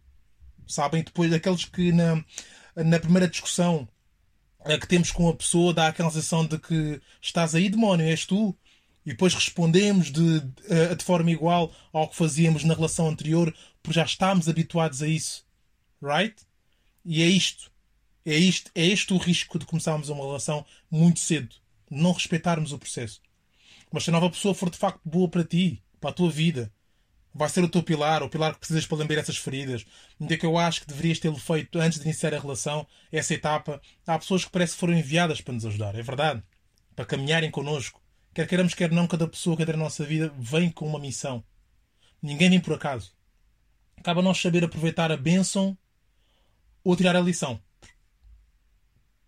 Sabem? 0.66 1.02
Depois 1.02 1.30
daqueles 1.30 1.64
que 1.64 1.90
na, 1.90 2.22
na 2.76 3.00
primeira 3.00 3.28
discussão 3.28 3.88
eh, 4.64 4.78
que 4.78 4.86
temos 4.86 5.10
com 5.10 5.28
a 5.28 5.34
pessoa 5.34 5.74
dá 5.74 5.88
aquela 5.88 6.10
sensação 6.10 6.46
de 6.46 6.58
que 6.58 7.00
estás 7.20 7.54
aí, 7.54 7.68
demónio, 7.68 8.06
és 8.06 8.26
tu 8.26 8.56
e 9.04 9.10
depois 9.10 9.34
respondemos 9.34 10.12
de, 10.12 10.40
de, 10.40 10.52
eh, 10.68 10.94
de, 10.94 11.04
forma 11.04 11.30
igual 11.30 11.72
ao 11.92 12.08
que 12.08 12.16
fazíamos 12.16 12.62
na 12.62 12.74
relação 12.74 13.08
anterior, 13.08 13.54
porque 13.82 13.98
já 13.98 14.04
estamos 14.04 14.48
habituados 14.48 15.02
a 15.02 15.08
isso. 15.08 15.44
Right? 16.00 16.36
E 17.04 17.22
é 17.22 17.26
isto. 17.26 17.70
É 18.24 18.36
isto, 18.36 18.70
é 18.74 18.86
este 18.86 19.12
o 19.12 19.16
risco 19.16 19.58
de 19.58 19.66
começarmos 19.66 20.08
uma 20.08 20.24
relação 20.24 20.64
muito 20.88 21.18
cedo. 21.18 21.56
Não 21.94 22.12
respeitarmos 22.12 22.72
o 22.72 22.78
processo. 22.78 23.20
Mas 23.92 24.04
se 24.04 24.10
a 24.10 24.12
nova 24.12 24.30
pessoa 24.30 24.54
for 24.54 24.70
de 24.70 24.78
facto 24.78 25.02
boa 25.04 25.28
para 25.28 25.44
ti, 25.44 25.82
para 26.00 26.08
a 26.08 26.12
tua 26.14 26.30
vida, 26.30 26.72
vai 27.34 27.50
ser 27.50 27.62
o 27.62 27.68
teu 27.68 27.82
pilar, 27.82 28.22
o 28.22 28.30
pilar 28.30 28.54
que 28.54 28.60
precisas 28.60 28.86
para 28.86 28.96
lembrar 28.96 29.20
essas 29.20 29.36
feridas. 29.36 29.84
Um 30.18 30.26
dia 30.26 30.38
que 30.38 30.46
eu 30.46 30.56
acho 30.56 30.80
que 30.80 30.86
deverias 30.86 31.18
ter 31.18 31.34
feito 31.34 31.78
antes 31.78 31.98
de 31.98 32.06
iniciar 32.06 32.32
a 32.32 32.40
relação, 32.40 32.86
essa 33.10 33.34
etapa. 33.34 33.78
Há 34.06 34.18
pessoas 34.18 34.42
que 34.42 34.50
parece 34.50 34.72
que 34.72 34.80
foram 34.80 34.94
enviadas 34.94 35.42
para 35.42 35.52
nos 35.52 35.66
ajudar, 35.66 35.94
é 35.94 36.02
verdade. 36.02 36.42
Para 36.96 37.04
caminharem 37.04 37.50
connosco. 37.50 38.00
Quer 38.32 38.48
queiramos, 38.48 38.72
quer 38.72 38.90
não, 38.90 39.06
cada 39.06 39.28
pessoa 39.28 39.54
que 39.54 39.62
entra 39.62 39.76
na 39.76 39.84
nossa 39.84 40.02
vida 40.06 40.32
vem 40.38 40.70
com 40.70 40.86
uma 40.86 40.98
missão. 40.98 41.44
Ninguém 42.22 42.48
vem 42.48 42.60
por 42.60 42.72
acaso. 42.72 43.12
Acaba 43.98 44.22
nós 44.22 44.40
saber 44.40 44.64
aproveitar 44.64 45.12
a 45.12 45.16
bênção 45.16 45.76
ou 46.82 46.96
tirar 46.96 47.14
a 47.14 47.20
lição. 47.20 47.60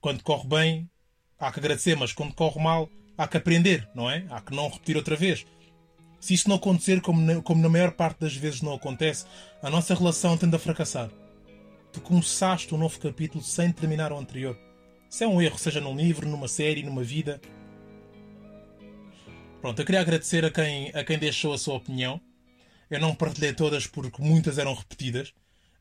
Quando 0.00 0.23
corre 0.23 0.49
bem, 0.49 0.90
há 1.38 1.53
que 1.53 1.61
agradecer, 1.61 1.97
mas 1.97 2.12
quando 2.12 2.35
corre 2.35 2.62
mal, 2.62 2.88
há 3.17 3.26
que 3.26 3.37
aprender, 3.37 3.88
não 3.95 4.11
é? 4.11 4.26
Há 4.31 4.41
que 4.41 4.55
não 4.55 4.69
repetir 4.69 4.97
outra 4.97 5.17
vez. 5.17 5.47
Se 6.21 6.35
isso 6.35 6.49
não 6.49 6.57
acontecer, 6.57 7.00
como 7.00 7.21
na, 7.21 7.43
como 7.43 7.62
na 7.62 7.69
maior 7.69 7.93
parte 7.93 8.21
das 8.21 8.35
vezes 8.35 8.62
não 8.62 8.75
acontece, 8.75 9.26
a 9.62 9.69
nossa 9.69 9.95
relação 9.95 10.38
tende 10.38 10.57
a 10.57 10.59
fracassar. 10.59 11.11
Tu 11.93 12.00
começaste 12.00 12.75
um 12.75 12.79
novo 12.79 12.99
capítulo 12.99 13.45
sem 13.45 13.71
terminar 13.71 14.12
o 14.12 14.19
anterior. 14.19 14.59
Isso 15.09 15.23
é 15.23 15.29
um 15.29 15.41
erro, 15.41 15.59
seja 15.59 15.81
num 15.81 15.97
livro, 15.97 16.26
numa 16.29 16.49
série, 16.49 16.83
numa 16.83 17.05
vida. 17.05 17.41
Pronto, 19.61 19.79
eu 19.79 19.85
queria 19.85 20.00
agradecer 20.00 20.45
a 20.45 20.50
quem, 20.50 20.91
a 20.95 21.05
quem 21.05 21.19
deixou 21.19 21.53
a 21.53 21.59
sua 21.59 21.75
opinião. 21.75 22.21
Eu 22.91 23.00
não 23.00 23.14
partilhei 23.14 23.53
todas 23.53 23.87
porque 23.87 24.23
muitas 24.23 24.59
eram 24.59 24.75
repetidas. 24.75 25.33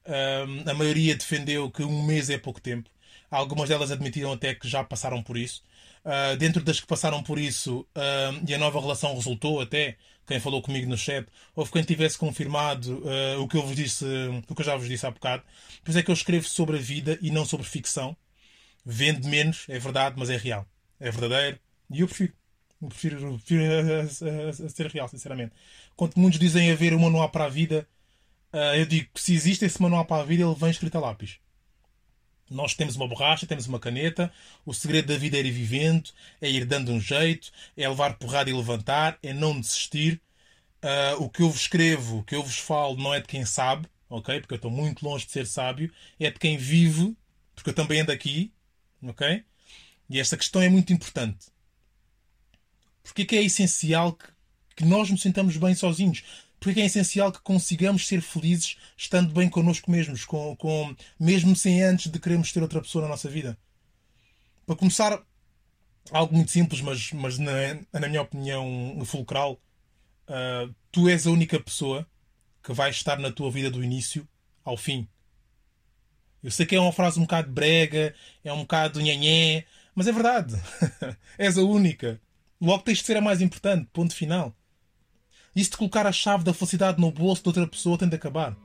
Um, 0.05 0.69
a 0.69 0.73
maioria 0.73 1.15
defendeu 1.15 1.71
que 1.71 1.83
um 1.83 2.05
mês 2.05 2.29
é 2.29 2.37
pouco 2.37 2.61
tempo. 2.61 2.89
Algumas 3.29 3.69
delas 3.69 3.91
admitiram 3.91 4.33
até 4.33 4.53
que 4.53 4.67
já 4.67 4.83
passaram 4.83 5.21
por 5.23 5.37
isso. 5.37 5.63
Uh, 6.05 6.35
dentro 6.35 6.61
das 6.61 6.81
que 6.81 6.85
passaram 6.85 7.23
por 7.23 7.39
isso 7.39 7.79
uh, 7.95 8.43
e 8.45 8.53
a 8.53 8.57
nova 8.57 8.77
relação 8.77 9.15
resultou 9.15 9.61
até, 9.61 9.95
quem 10.27 10.37
falou 10.37 10.61
comigo 10.61 10.89
no 10.89 10.97
chat, 10.97 11.25
houve 11.55 11.71
quem 11.71 11.81
tivesse 11.81 12.17
confirmado 12.17 13.01
uh, 13.05 13.41
o 13.41 13.47
que 13.47 13.55
eu 13.55 13.65
vos 13.65 13.73
disse, 13.73 14.05
o 14.49 14.53
que 14.53 14.61
eu 14.61 14.65
já 14.65 14.75
vos 14.75 14.87
disse 14.87 15.05
há 15.07 15.11
bocado. 15.11 15.43
Pois 15.81 15.95
é 15.95 16.03
que 16.03 16.11
eu 16.11 16.13
escrevo 16.13 16.45
sobre 16.45 16.77
a 16.77 16.81
vida 16.81 17.17
e 17.21 17.31
não 17.31 17.45
sobre 17.45 17.65
ficção. 17.65 18.15
Vende 18.85 19.29
menos, 19.29 19.65
é 19.69 19.79
verdade, 19.79 20.15
mas 20.17 20.29
é 20.29 20.35
real. 20.35 20.67
É 20.99 21.09
verdadeiro. 21.09 21.57
E 21.89 22.01
eu 22.01 22.07
prefiro. 22.07 22.33
Eu 22.81 22.89
prefiro, 22.89 23.39
prefiro 23.39 23.63
a, 23.63 24.01
a, 24.01 24.49
a, 24.49 24.69
ser 24.69 24.87
real, 24.87 25.07
sinceramente. 25.07 25.53
Quando 25.95 26.17
muitos 26.17 26.37
dizem 26.37 26.69
haver 26.69 26.93
um 26.93 26.99
manual 26.99 27.29
para 27.29 27.45
a 27.45 27.49
vida, 27.49 27.87
eu 28.75 28.85
digo 28.85 29.09
que 29.13 29.21
se 29.21 29.33
existe 29.33 29.63
esse 29.63 29.81
manual 29.81 30.03
para 30.03 30.21
a 30.21 30.25
vida, 30.25 30.43
ele 30.43 30.55
vem 30.55 30.69
escrito 30.69 30.97
a 30.97 31.01
lápis. 31.01 31.39
Nós 32.49 32.73
temos 32.73 32.95
uma 32.95 33.07
borracha, 33.07 33.47
temos 33.47 33.67
uma 33.67 33.79
caneta. 33.79 34.31
O 34.65 34.73
segredo 34.73 35.07
da 35.07 35.17
vida 35.17 35.37
é 35.37 35.41
ir 35.41 35.51
vivendo, 35.51 36.09
é 36.41 36.49
ir 36.49 36.65
dando 36.65 36.91
um 36.91 36.99
jeito, 36.99 37.51
é 37.75 37.87
levar 37.87 38.17
porrada 38.17 38.49
e 38.49 38.53
levantar, 38.53 39.17
é 39.23 39.33
não 39.33 39.59
desistir. 39.59 40.21
Uh, 40.83 41.23
o 41.23 41.29
que 41.29 41.41
eu 41.41 41.49
vos 41.49 41.61
escrevo, 41.61 42.19
o 42.19 42.23
que 42.23 42.35
eu 42.35 42.43
vos 42.43 42.57
falo, 42.57 42.97
não 42.97 43.13
é 43.13 43.21
de 43.21 43.27
quem 43.27 43.45
sabe, 43.45 43.87
ok? 44.09 44.41
Porque 44.41 44.53
eu 44.53 44.57
estou 44.57 44.71
muito 44.71 45.05
longe 45.05 45.25
de 45.25 45.31
ser 45.31 45.47
sábio. 45.47 45.91
É 46.19 46.29
de 46.29 46.39
quem 46.39 46.57
vive, 46.57 47.15
porque 47.55 47.69
eu 47.69 47.73
também 47.73 48.01
ando 48.01 48.11
aqui, 48.11 48.51
ok? 49.01 49.43
E 50.09 50.19
esta 50.19 50.37
questão 50.37 50.61
é 50.61 50.69
muito 50.69 50.91
importante. 50.93 51.47
Porque 53.01 53.23
é 53.23 53.25
que 53.25 53.35
é 53.37 53.43
essencial 53.43 54.13
que, 54.13 54.25
que 54.77 54.85
nós 54.85 55.09
nos 55.09 55.21
sintamos 55.21 55.57
bem 55.57 55.73
sozinhos? 55.75 56.23
Porque 56.63 56.79
é 56.79 56.85
essencial 56.85 57.29
que 57.29 57.41
consigamos 57.41 58.07
ser 58.07 58.21
felizes 58.21 58.77
estando 58.95 59.33
bem 59.33 59.49
connosco 59.49 59.91
mesmos, 59.91 60.23
com, 60.23 60.55
com, 60.55 60.95
mesmo 61.19 61.53
sem 61.57 61.83
antes 61.83 62.09
de 62.09 62.17
queremos 62.17 62.53
ter 62.53 62.61
outra 62.61 62.81
pessoa 62.81 63.01
na 63.01 63.09
nossa 63.09 63.29
vida. 63.29 63.57
Para 64.65 64.77
começar, 64.77 65.21
algo 66.09 66.33
muito 66.33 66.51
simples, 66.51 66.79
mas, 66.79 67.11
mas 67.11 67.37
na, 67.37 67.51
na 67.91 68.07
minha 68.07 68.21
opinião 68.21 68.97
fulcral, 69.03 69.61
uh, 70.29 70.73
tu 70.89 71.09
és 71.09 71.27
a 71.27 71.31
única 71.31 71.59
pessoa 71.59 72.07
que 72.63 72.71
vai 72.71 72.91
estar 72.91 73.19
na 73.19 73.29
tua 73.29 73.51
vida 73.51 73.69
do 73.69 73.83
início 73.83 74.25
ao 74.63 74.77
fim. 74.77 75.05
Eu 76.41 76.49
sei 76.49 76.65
que 76.65 76.77
é 76.77 76.79
uma 76.79 76.93
frase 76.93 77.19
um 77.19 77.23
bocado 77.23 77.51
brega, 77.51 78.15
é 78.41 78.53
um 78.53 78.59
bocado 78.59 79.01
nhanhé, 79.01 79.65
mas 79.93 80.07
é 80.07 80.13
verdade. 80.13 80.55
és 81.37 81.57
a 81.57 81.61
única. 81.61 82.21
Logo 82.61 82.83
tens 82.83 82.99
de 82.99 83.03
ser 83.03 83.17
a 83.17 83.21
mais 83.21 83.41
importante. 83.41 83.89
Ponto 83.91 84.15
final. 84.15 84.55
Isso 85.55 85.71
de 85.71 85.77
colocar 85.77 86.07
a 86.07 86.11
chave 86.11 86.43
da 86.43 86.53
felicidade 86.53 86.99
no 86.99 87.11
bolso 87.11 87.43
de 87.43 87.49
outra 87.49 87.67
pessoa 87.67 87.97
tem 87.97 88.09
de 88.09 88.15
acabar. 88.15 88.55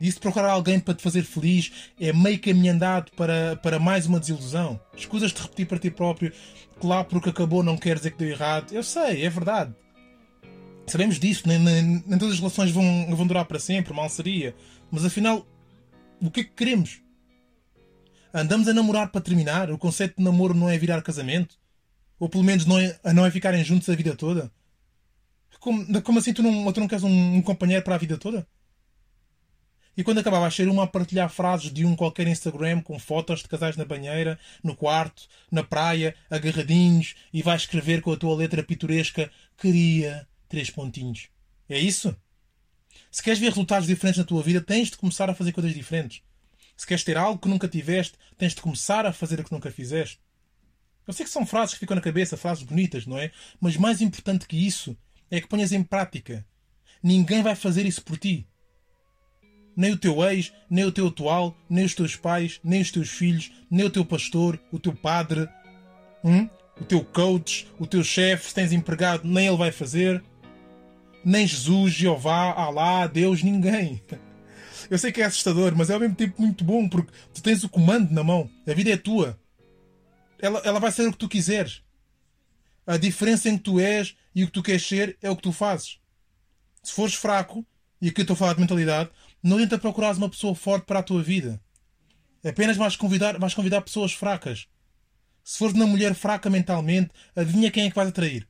Isso 0.00 0.16
de 0.16 0.22
procurar 0.22 0.50
alguém 0.50 0.80
para 0.80 0.94
te 0.94 1.02
fazer 1.02 1.22
feliz 1.22 1.72
é 2.00 2.12
meio 2.12 2.40
caminho 2.40 2.72
andado 2.72 3.12
para, 3.12 3.56
para 3.62 3.78
mais 3.78 4.04
uma 4.06 4.18
desilusão. 4.18 4.80
Escusas 4.96 5.32
de 5.32 5.40
repetir 5.40 5.66
para 5.66 5.78
ti 5.78 5.90
próprio 5.90 6.32
que 6.80 6.86
lá 6.86 7.04
porque 7.04 7.30
acabou 7.30 7.62
não 7.62 7.76
quer 7.76 7.96
dizer 7.96 8.10
que 8.10 8.18
deu 8.18 8.28
errado. 8.28 8.72
Eu 8.72 8.82
sei, 8.82 9.24
é 9.24 9.30
verdade. 9.30 9.72
Sabemos 10.86 11.20
disso, 11.20 11.46
nem, 11.46 11.58
nem, 11.58 12.02
nem 12.04 12.18
todas 12.18 12.34
as 12.34 12.40
relações 12.40 12.72
vão, 12.72 13.14
vão 13.14 13.26
durar 13.26 13.44
para 13.44 13.60
sempre, 13.60 13.94
mal 13.94 14.08
seria. 14.08 14.54
Mas 14.90 15.04
afinal, 15.04 15.46
o 16.20 16.30
que 16.30 16.40
é 16.40 16.44
que 16.44 16.50
queremos? 16.50 17.00
Andamos 18.34 18.66
a 18.66 18.74
namorar 18.74 19.08
para 19.12 19.20
terminar? 19.20 19.70
O 19.70 19.78
conceito 19.78 20.16
de 20.16 20.24
namoro 20.24 20.54
não 20.54 20.68
é 20.68 20.76
virar 20.76 21.00
casamento? 21.02 21.56
Ou 22.18 22.28
pelo 22.28 22.42
menos 22.42 22.66
não 22.66 22.78
é, 22.78 22.98
não 23.14 23.24
é 23.24 23.30
ficarem 23.30 23.62
juntos 23.64 23.88
a 23.88 23.94
vida 23.94 24.16
toda? 24.16 24.50
Como, 25.60 26.02
como 26.02 26.18
assim 26.18 26.32
tu 26.32 26.42
não, 26.42 26.72
tu 26.72 26.80
não 26.80 26.88
queres 26.88 27.04
um, 27.04 27.36
um, 27.36 27.42
companheiro 27.42 27.84
para 27.84 27.94
a 27.94 27.98
vida 27.98 28.16
toda? 28.16 28.46
E 29.96 30.02
quando 30.02 30.18
acabava 30.18 30.46
a 30.46 30.50
ser 30.50 30.68
uma 30.68 30.84
a 30.84 30.86
partilhar 30.86 31.28
frases 31.28 31.70
de 31.72 31.84
um 31.84 31.94
qualquer 31.94 32.26
Instagram 32.26 32.80
com 32.80 32.98
fotos 32.98 33.42
de 33.42 33.48
casais 33.48 33.76
na 33.76 33.84
banheira, 33.84 34.38
no 34.64 34.74
quarto, 34.74 35.28
na 35.50 35.62
praia, 35.62 36.16
agarradinhos, 36.30 37.14
e 37.32 37.42
vai 37.42 37.56
escrever 37.56 38.00
com 38.00 38.10
a 38.10 38.16
tua 38.16 38.34
letra 38.34 38.62
pitoresca 38.62 39.30
queria 39.58 40.26
três 40.48 40.70
pontinhos. 40.70 41.28
É 41.68 41.78
isso? 41.78 42.16
Se 43.10 43.22
queres 43.22 43.38
ver 43.38 43.48
resultados 43.48 43.86
diferentes 43.86 44.18
na 44.18 44.24
tua 44.24 44.42
vida, 44.42 44.60
tens 44.60 44.90
de 44.90 44.96
começar 44.96 45.28
a 45.28 45.34
fazer 45.34 45.52
coisas 45.52 45.74
diferentes. 45.74 46.22
Se 46.76 46.86
queres 46.86 47.04
ter 47.04 47.16
algo 47.16 47.38
que 47.38 47.48
nunca 47.48 47.68
tiveste, 47.68 48.18
tens 48.38 48.54
de 48.54 48.62
começar 48.62 49.04
a 49.04 49.12
fazer 49.12 49.38
o 49.40 49.44
que 49.44 49.52
nunca 49.52 49.70
fizeste. 49.70 50.18
Eu 51.06 51.12
sei 51.12 51.26
que 51.26 51.32
são 51.32 51.44
frases 51.44 51.74
que 51.74 51.80
ficam 51.80 51.94
na 51.94 52.00
cabeça, 52.00 52.36
frases 52.36 52.64
bonitas, 52.64 53.06
não 53.06 53.18
é? 53.18 53.30
Mas 53.60 53.76
mais 53.76 54.00
importante 54.00 54.46
que 54.46 54.56
isso 54.56 54.96
é 55.32 55.40
que 55.40 55.48
ponhas 55.48 55.72
em 55.72 55.82
prática. 55.82 56.46
Ninguém 57.02 57.42
vai 57.42 57.56
fazer 57.56 57.86
isso 57.86 58.02
por 58.02 58.18
ti. 58.18 58.46
Nem 59.74 59.92
o 59.92 59.96
teu 59.96 60.22
ex, 60.22 60.52
nem 60.68 60.84
o 60.84 60.92
teu 60.92 61.06
atual, 61.06 61.56
nem 61.70 61.86
os 61.86 61.94
teus 61.94 62.14
pais, 62.14 62.60
nem 62.62 62.82
os 62.82 62.90
teus 62.90 63.08
filhos, 63.08 63.50
nem 63.70 63.86
o 63.86 63.90
teu 63.90 64.04
pastor, 64.04 64.60
o 64.70 64.78
teu 64.78 64.94
padre, 64.94 65.48
hum? 66.22 66.46
o 66.78 66.84
teu 66.84 67.02
coach, 67.02 67.66
o 67.78 67.86
teu 67.86 68.04
chefe, 68.04 68.48
se 68.48 68.54
tens 68.54 68.72
empregado, 68.72 69.26
nem 69.26 69.46
ele 69.46 69.56
vai 69.56 69.72
fazer. 69.72 70.22
Nem 71.24 71.46
Jesus, 71.46 71.94
Jeová, 71.94 72.52
Alá, 72.52 73.06
Deus, 73.06 73.42
ninguém. 73.42 74.02
Eu 74.90 74.98
sei 74.98 75.10
que 75.10 75.22
é 75.22 75.24
assustador, 75.24 75.72
mas 75.74 75.88
é 75.88 75.94
ao 75.94 76.00
mesmo 76.00 76.14
tempo 76.14 76.42
muito 76.42 76.62
bom 76.62 76.86
porque 76.86 77.10
tu 77.32 77.42
tens 77.42 77.64
o 77.64 77.70
comando 77.70 78.12
na 78.12 78.22
mão. 78.22 78.50
A 78.68 78.74
vida 78.74 78.90
é 78.90 78.98
tua. 78.98 79.40
Ela, 80.38 80.60
ela 80.62 80.78
vai 80.78 80.92
ser 80.92 81.08
o 81.08 81.12
que 81.12 81.18
tu 81.18 81.28
quiseres. 81.28 81.82
A 82.86 82.98
diferença 82.98 83.48
em 83.48 83.56
que 83.56 83.64
tu 83.64 83.80
és 83.80 84.14
e 84.34 84.44
o 84.44 84.46
que 84.46 84.52
tu 84.52 84.62
queres 84.62 84.86
ser 84.86 85.16
é 85.20 85.30
o 85.30 85.36
que 85.36 85.42
tu 85.42 85.52
fazes. 85.52 85.98
Se 86.82 86.92
fores 86.92 87.14
fraco, 87.14 87.66
e 88.00 88.08
aqui 88.08 88.20
eu 88.20 88.22
estou 88.22 88.34
a 88.34 88.36
falar 88.36 88.54
de 88.54 88.60
mentalidade, 88.60 89.10
não 89.42 89.58
tenta 89.58 89.78
procurar 89.78 90.16
uma 90.16 90.28
pessoa 90.28 90.54
forte 90.54 90.86
para 90.86 90.98
a 90.98 91.02
tua 91.02 91.22
vida. 91.22 91.60
Apenas 92.44 92.76
vais 92.76 92.96
convidar, 92.96 93.38
vais 93.38 93.54
convidar 93.54 93.80
pessoas 93.82 94.12
fracas. 94.12 94.66
Se 95.44 95.58
fores 95.58 95.74
uma 95.74 95.86
mulher 95.86 96.14
fraca 96.14 96.50
mentalmente, 96.50 97.10
adivinha 97.34 97.70
quem 97.70 97.86
é 97.86 97.90
que 97.90 97.96
vais 97.96 98.08
atrair? 98.08 98.48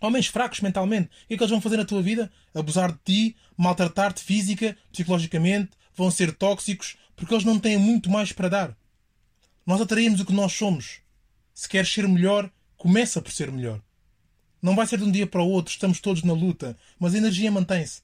Homens 0.00 0.26
fracos 0.26 0.60
mentalmente. 0.60 1.06
O 1.06 1.28
que 1.28 1.34
é 1.34 1.36
que 1.36 1.42
eles 1.42 1.50
vão 1.50 1.60
fazer 1.60 1.76
na 1.76 1.84
tua 1.84 2.02
vida? 2.02 2.30
Abusar 2.54 2.92
de 2.92 2.98
ti, 3.04 3.36
maltratar-te 3.56 4.22
física, 4.22 4.76
psicologicamente, 4.92 5.70
vão 5.94 6.10
ser 6.10 6.32
tóxicos, 6.32 6.96
porque 7.16 7.34
eles 7.34 7.44
não 7.44 7.58
têm 7.58 7.76
muito 7.76 8.08
mais 8.08 8.32
para 8.32 8.48
dar. 8.48 8.76
Nós 9.66 9.80
atraímos 9.80 10.20
o 10.20 10.24
que 10.24 10.32
nós 10.32 10.52
somos. 10.52 11.00
Se 11.52 11.68
queres 11.68 11.92
ser 11.92 12.06
melhor, 12.06 12.50
começa 12.76 13.20
por 13.20 13.32
ser 13.32 13.50
melhor. 13.50 13.82
Não 14.60 14.74
vai 14.74 14.86
ser 14.86 14.98
de 14.98 15.04
um 15.04 15.10
dia 15.10 15.26
para 15.26 15.42
o 15.42 15.48
outro, 15.48 15.72
estamos 15.72 16.00
todos 16.00 16.22
na 16.22 16.32
luta, 16.32 16.76
mas 16.98 17.14
a 17.14 17.18
energia 17.18 17.50
mantém-se. 17.50 18.02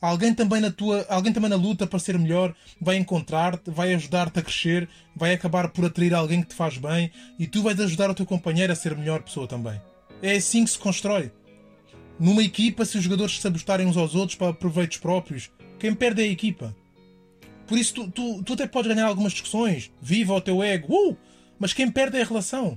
Alguém 0.00 0.34
também 0.34 0.60
na 0.60 0.70
tua, 0.70 1.06
alguém 1.08 1.32
também 1.32 1.48
na 1.48 1.54
luta 1.54 1.86
para 1.86 1.98
ser 2.00 2.18
melhor 2.18 2.52
vai 2.80 2.96
encontrar-te, 2.96 3.70
vai 3.70 3.94
ajudar-te 3.94 4.40
a 4.40 4.42
crescer, 4.42 4.88
vai 5.14 5.32
acabar 5.32 5.68
por 5.68 5.84
atrair 5.84 6.12
alguém 6.12 6.42
que 6.42 6.48
te 6.48 6.56
faz 6.56 6.76
bem 6.76 7.12
e 7.38 7.46
tu 7.46 7.62
vais 7.62 7.78
ajudar 7.78 8.10
o 8.10 8.14
teu 8.14 8.26
companheiro 8.26 8.72
a 8.72 8.76
ser 8.76 8.96
melhor 8.96 9.22
pessoa 9.22 9.46
também. 9.46 9.80
É 10.20 10.32
assim 10.32 10.64
que 10.64 10.70
se 10.70 10.78
constrói. 10.78 11.30
Numa 12.18 12.42
equipa, 12.42 12.84
se 12.84 12.98
os 12.98 13.04
jogadores 13.04 13.36
se 13.36 13.42
sabotagem 13.42 13.86
uns 13.86 13.96
aos 13.96 14.16
outros 14.16 14.36
para 14.36 14.52
proveitos 14.52 14.98
próprios, 14.98 15.50
quem 15.78 15.94
perde 15.94 16.22
é 16.22 16.24
a 16.24 16.32
equipa. 16.32 16.74
Por 17.66 17.78
isso, 17.78 17.94
tu, 17.94 18.10
tu, 18.10 18.42
tu 18.42 18.52
até 18.54 18.66
podes 18.66 18.92
ganhar 18.92 19.06
algumas 19.06 19.32
discussões, 19.32 19.92
viva 20.00 20.34
o 20.34 20.40
teu 20.40 20.62
ego, 20.64 20.92
uh! 20.92 21.16
mas 21.60 21.72
quem 21.72 21.88
perde 21.88 22.18
é 22.18 22.22
a 22.22 22.26
relação. 22.26 22.76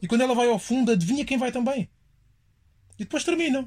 E 0.00 0.06
quando 0.06 0.20
ela 0.20 0.34
vai 0.36 0.48
ao 0.48 0.58
fundo, 0.58 0.92
adivinha 0.92 1.24
quem 1.24 1.36
vai 1.36 1.50
também. 1.50 1.88
E 3.00 3.04
depois 3.04 3.24
terminam. 3.24 3.66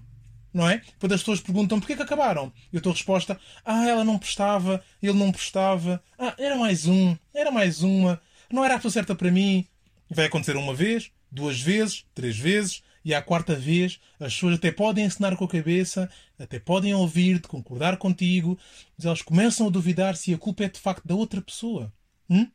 Não 0.54 0.70
é? 0.70 0.78
Depois 0.78 1.12
as 1.12 1.22
pessoas 1.22 1.42
perguntam 1.42 1.80
porquê 1.80 1.96
que 1.96 2.04
acabaram. 2.04 2.54
E 2.72 2.78
a 2.78 2.82
tua 2.82 2.92
resposta: 2.92 3.40
Ah, 3.66 3.88
ela 3.90 4.04
não 4.04 4.20
prestava, 4.20 4.84
ele 5.02 5.18
não 5.18 5.32
prestava. 5.32 6.04
Ah, 6.20 6.36
era 6.38 6.56
mais 6.56 6.86
um, 6.86 7.18
era 7.34 7.52
mais 7.52 7.82
uma. 7.82 8.22
Não 8.52 8.64
era 8.64 8.76
a 8.76 8.78
pessoa 8.78 8.92
certa 8.92 9.16
para 9.16 9.32
mim. 9.32 9.68
Vai 10.08 10.26
acontecer 10.28 10.56
uma 10.56 10.76
vez, 10.76 11.12
duas 11.32 11.60
vezes, 11.60 12.06
três 12.14 12.38
vezes. 12.38 12.84
E 13.04 13.14
à 13.14 13.22
quarta 13.22 13.56
vez, 13.56 14.00
as 14.18 14.34
pessoas 14.34 14.56
até 14.56 14.72
podem 14.72 15.04
ensinar 15.04 15.36
com 15.36 15.44
a 15.44 15.50
cabeça, 15.50 16.10
até 16.40 16.58
podem 16.58 16.94
ouvir-te, 16.94 17.50
concordar 17.50 17.98
contigo, 17.98 18.58
mas 18.98 19.06
elas 19.06 19.22
começam 19.22 19.68
a 19.68 19.70
duvidar 19.70 20.16
se 20.16 20.34
a 20.34 20.38
culpa 20.38 20.64
é 20.64 20.70
de 20.70 20.80
facto 20.80 21.06
da 21.06 21.14
outra 21.14 21.42
pessoa. 21.42 21.92
Hum? 22.30 22.50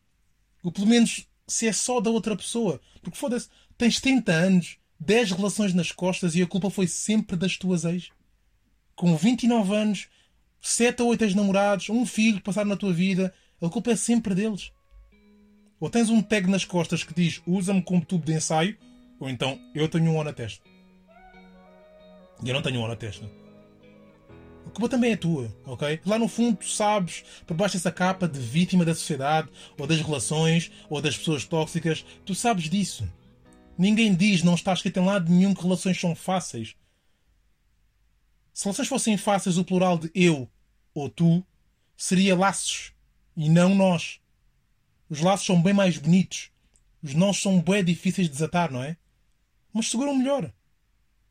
Ou 0.63 0.73
pelo 0.73 0.87
menos 0.87 1.27
se 1.47 1.67
é 1.67 1.73
só 1.73 2.01
da 2.01 2.09
outra 2.09 2.35
pessoa. 2.35 2.81
Porque 3.03 3.19
foda-se, 3.19 3.49
tens 3.77 4.01
30 4.01 4.33
anos, 4.33 4.79
10 5.01 5.33
relações 5.33 5.75
nas 5.75 5.93
costas 5.93 6.35
e 6.35 6.43
a 6.43 6.47
culpa 6.47 6.71
foi 6.71 6.87
sempre 6.87 7.37
das 7.37 7.57
tuas 7.57 7.85
ex. 7.85 8.11
Com 8.97 9.17
29 9.17 9.75
anos, 9.75 10.09
7 10.61 11.03
ou 11.03 11.11
8 11.11 11.23
ex-namorados, 11.23 11.89
um 11.89 12.05
filho 12.05 12.39
que 12.39 12.43
passaram 12.43 12.69
na 12.69 12.77
tua 12.77 12.93
vida, 12.93 13.33
a 13.63 13.69
culpa 13.69 13.93
é 13.93 13.97
sempre 13.97 14.35
deles. 14.35 14.73
Ou 15.81 15.89
tens 15.89 16.11
um 16.11 16.21
tag 16.21 16.51
nas 16.51 16.65
costas 16.65 17.05
que 17.05 17.15
diz 17.15 17.41
usa-me 17.47 17.81
como 17.83 18.05
tubo 18.05 18.25
de 18.25 18.33
ensaio, 18.33 18.77
ou 19.21 19.29
então 19.29 19.59
eu 19.75 19.89
tenho 19.89 20.11
um 20.11 20.17
O 20.19 20.25
na 20.25 20.33
testa. 20.33 20.65
E 22.43 22.49
eu 22.49 22.55
não 22.55 22.63
tenho 22.63 22.81
um 22.81 22.85
O 22.85 22.89
na 22.89 22.97
testa. 22.97 23.31
A 24.67 24.71
culpa 24.71 24.89
também 24.89 25.13
é 25.13 25.17
tua, 25.17 25.51
ok? 25.65 26.01
Lá 26.05 26.19
no 26.19 26.29
fundo 26.29 26.59
tu 26.59 26.69
sabes, 26.69 27.25
por 27.47 27.57
baixo 27.57 27.77
dessa 27.77 27.91
capa 27.93 28.29
de 28.29 28.39
vítima 28.39 28.85
da 28.85 28.95
sociedade, 28.95 29.49
ou 29.79 29.87
das 29.87 30.01
relações, 30.01 30.71
ou 30.91 31.01
das 31.01 31.17
pessoas 31.17 31.45
tóxicas, 31.45 32.05
tu 32.25 32.35
sabes 32.35 32.69
disso. 32.69 33.09
Ninguém 33.79 34.13
diz, 34.13 34.43
não 34.43 34.57
está 34.57 34.73
escrito 34.73 34.99
em 34.99 35.05
lado 35.05 35.33
nenhum 35.33 35.55
que 35.55 35.63
relações 35.63 36.01
são 36.01 36.13
fáceis. 36.13 36.75
Se 38.53 38.65
relações 38.65 38.89
fossem 38.89 39.17
fáceis, 39.17 39.57
o 39.57 39.65
plural 39.65 39.97
de 39.97 40.11
eu 40.13 40.51
ou 40.93 41.09
tu 41.09 41.47
seria 41.97 42.35
laços 42.35 42.93
e 43.37 43.49
não 43.49 43.77
nós. 43.77 44.19
Os 45.09 45.21
laços 45.21 45.47
são 45.47 45.63
bem 45.63 45.73
mais 45.73 45.97
bonitos. 45.97 46.51
Os 47.01 47.15
nós 47.15 47.41
são 47.41 47.61
bem 47.61 47.85
difíceis 47.85 48.27
de 48.27 48.33
desatar, 48.33 48.73
não 48.73 48.83
é? 48.83 48.97
Mas 49.73 49.89
seguram 49.89 50.17
melhor. 50.17 50.53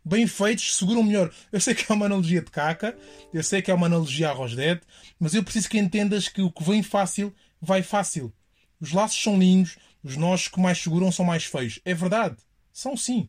Bem 0.05 0.25
feitos, 0.25 0.77
seguram 0.77 1.03
melhor. 1.03 1.33
Eu 1.51 1.59
sei 1.59 1.75
que 1.75 1.91
é 1.91 1.93
uma 1.93 2.05
analogia 2.05 2.41
de 2.41 2.49
caca, 2.49 2.97
eu 3.33 3.43
sei 3.43 3.61
que 3.61 3.69
é 3.69 3.73
uma 3.73 3.87
analogia 3.87 4.29
a 4.29 4.33
Rosdet, 4.33 4.81
mas 5.19 5.33
eu 5.33 5.43
preciso 5.43 5.67
que 5.67 5.77
entendas 5.77 6.29
que 6.29 6.41
o 6.41 6.49
que 6.49 6.63
vem 6.63 6.81
fácil, 6.81 7.35
vai 7.61 7.83
fácil. 7.83 8.33
Os 8.79 8.93
laços 8.93 9.21
são 9.21 9.37
lindos, 9.37 9.77
os 10.03 10.15
nós 10.15 10.47
que 10.47 10.59
mais 10.59 10.77
seguram 10.77 11.11
são 11.11 11.25
mais 11.25 11.43
feios. 11.45 11.79
É 11.83 11.93
verdade. 11.93 12.37
São 12.71 12.95
sim. 12.95 13.27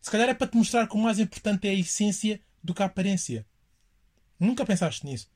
Se 0.00 0.10
calhar 0.10 0.28
é 0.28 0.34
para 0.34 0.46
te 0.46 0.56
mostrar 0.56 0.86
que 0.86 0.94
o 0.94 0.98
mais 0.98 1.18
importante 1.18 1.66
é 1.66 1.70
a 1.70 1.74
essência 1.74 2.40
do 2.62 2.74
que 2.74 2.82
a 2.82 2.86
aparência. 2.86 3.46
Nunca 4.38 4.66
pensaste 4.66 5.06
nisso. 5.06 5.28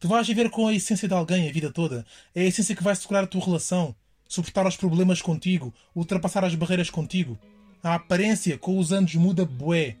Tu 0.00 0.08
vais 0.08 0.26
viver 0.26 0.50
com 0.50 0.66
a 0.66 0.74
essência 0.74 1.06
de 1.06 1.14
alguém 1.14 1.48
a 1.48 1.52
vida 1.52 1.70
toda. 1.70 2.04
É 2.34 2.42
a 2.42 2.44
essência 2.44 2.74
que 2.74 2.82
vai 2.82 2.94
segurar 2.96 3.24
a 3.24 3.26
tua 3.26 3.44
relação, 3.44 3.94
suportar 4.28 4.66
os 4.66 4.76
problemas 4.76 5.22
contigo, 5.22 5.72
ultrapassar 5.94 6.44
as 6.44 6.54
barreiras 6.54 6.90
contigo. 6.90 7.38
A 7.82 7.94
aparência 7.94 8.58
com 8.58 8.78
os 8.78 8.92
anos 8.92 9.14
muda 9.14 9.44
bué. 9.44 9.96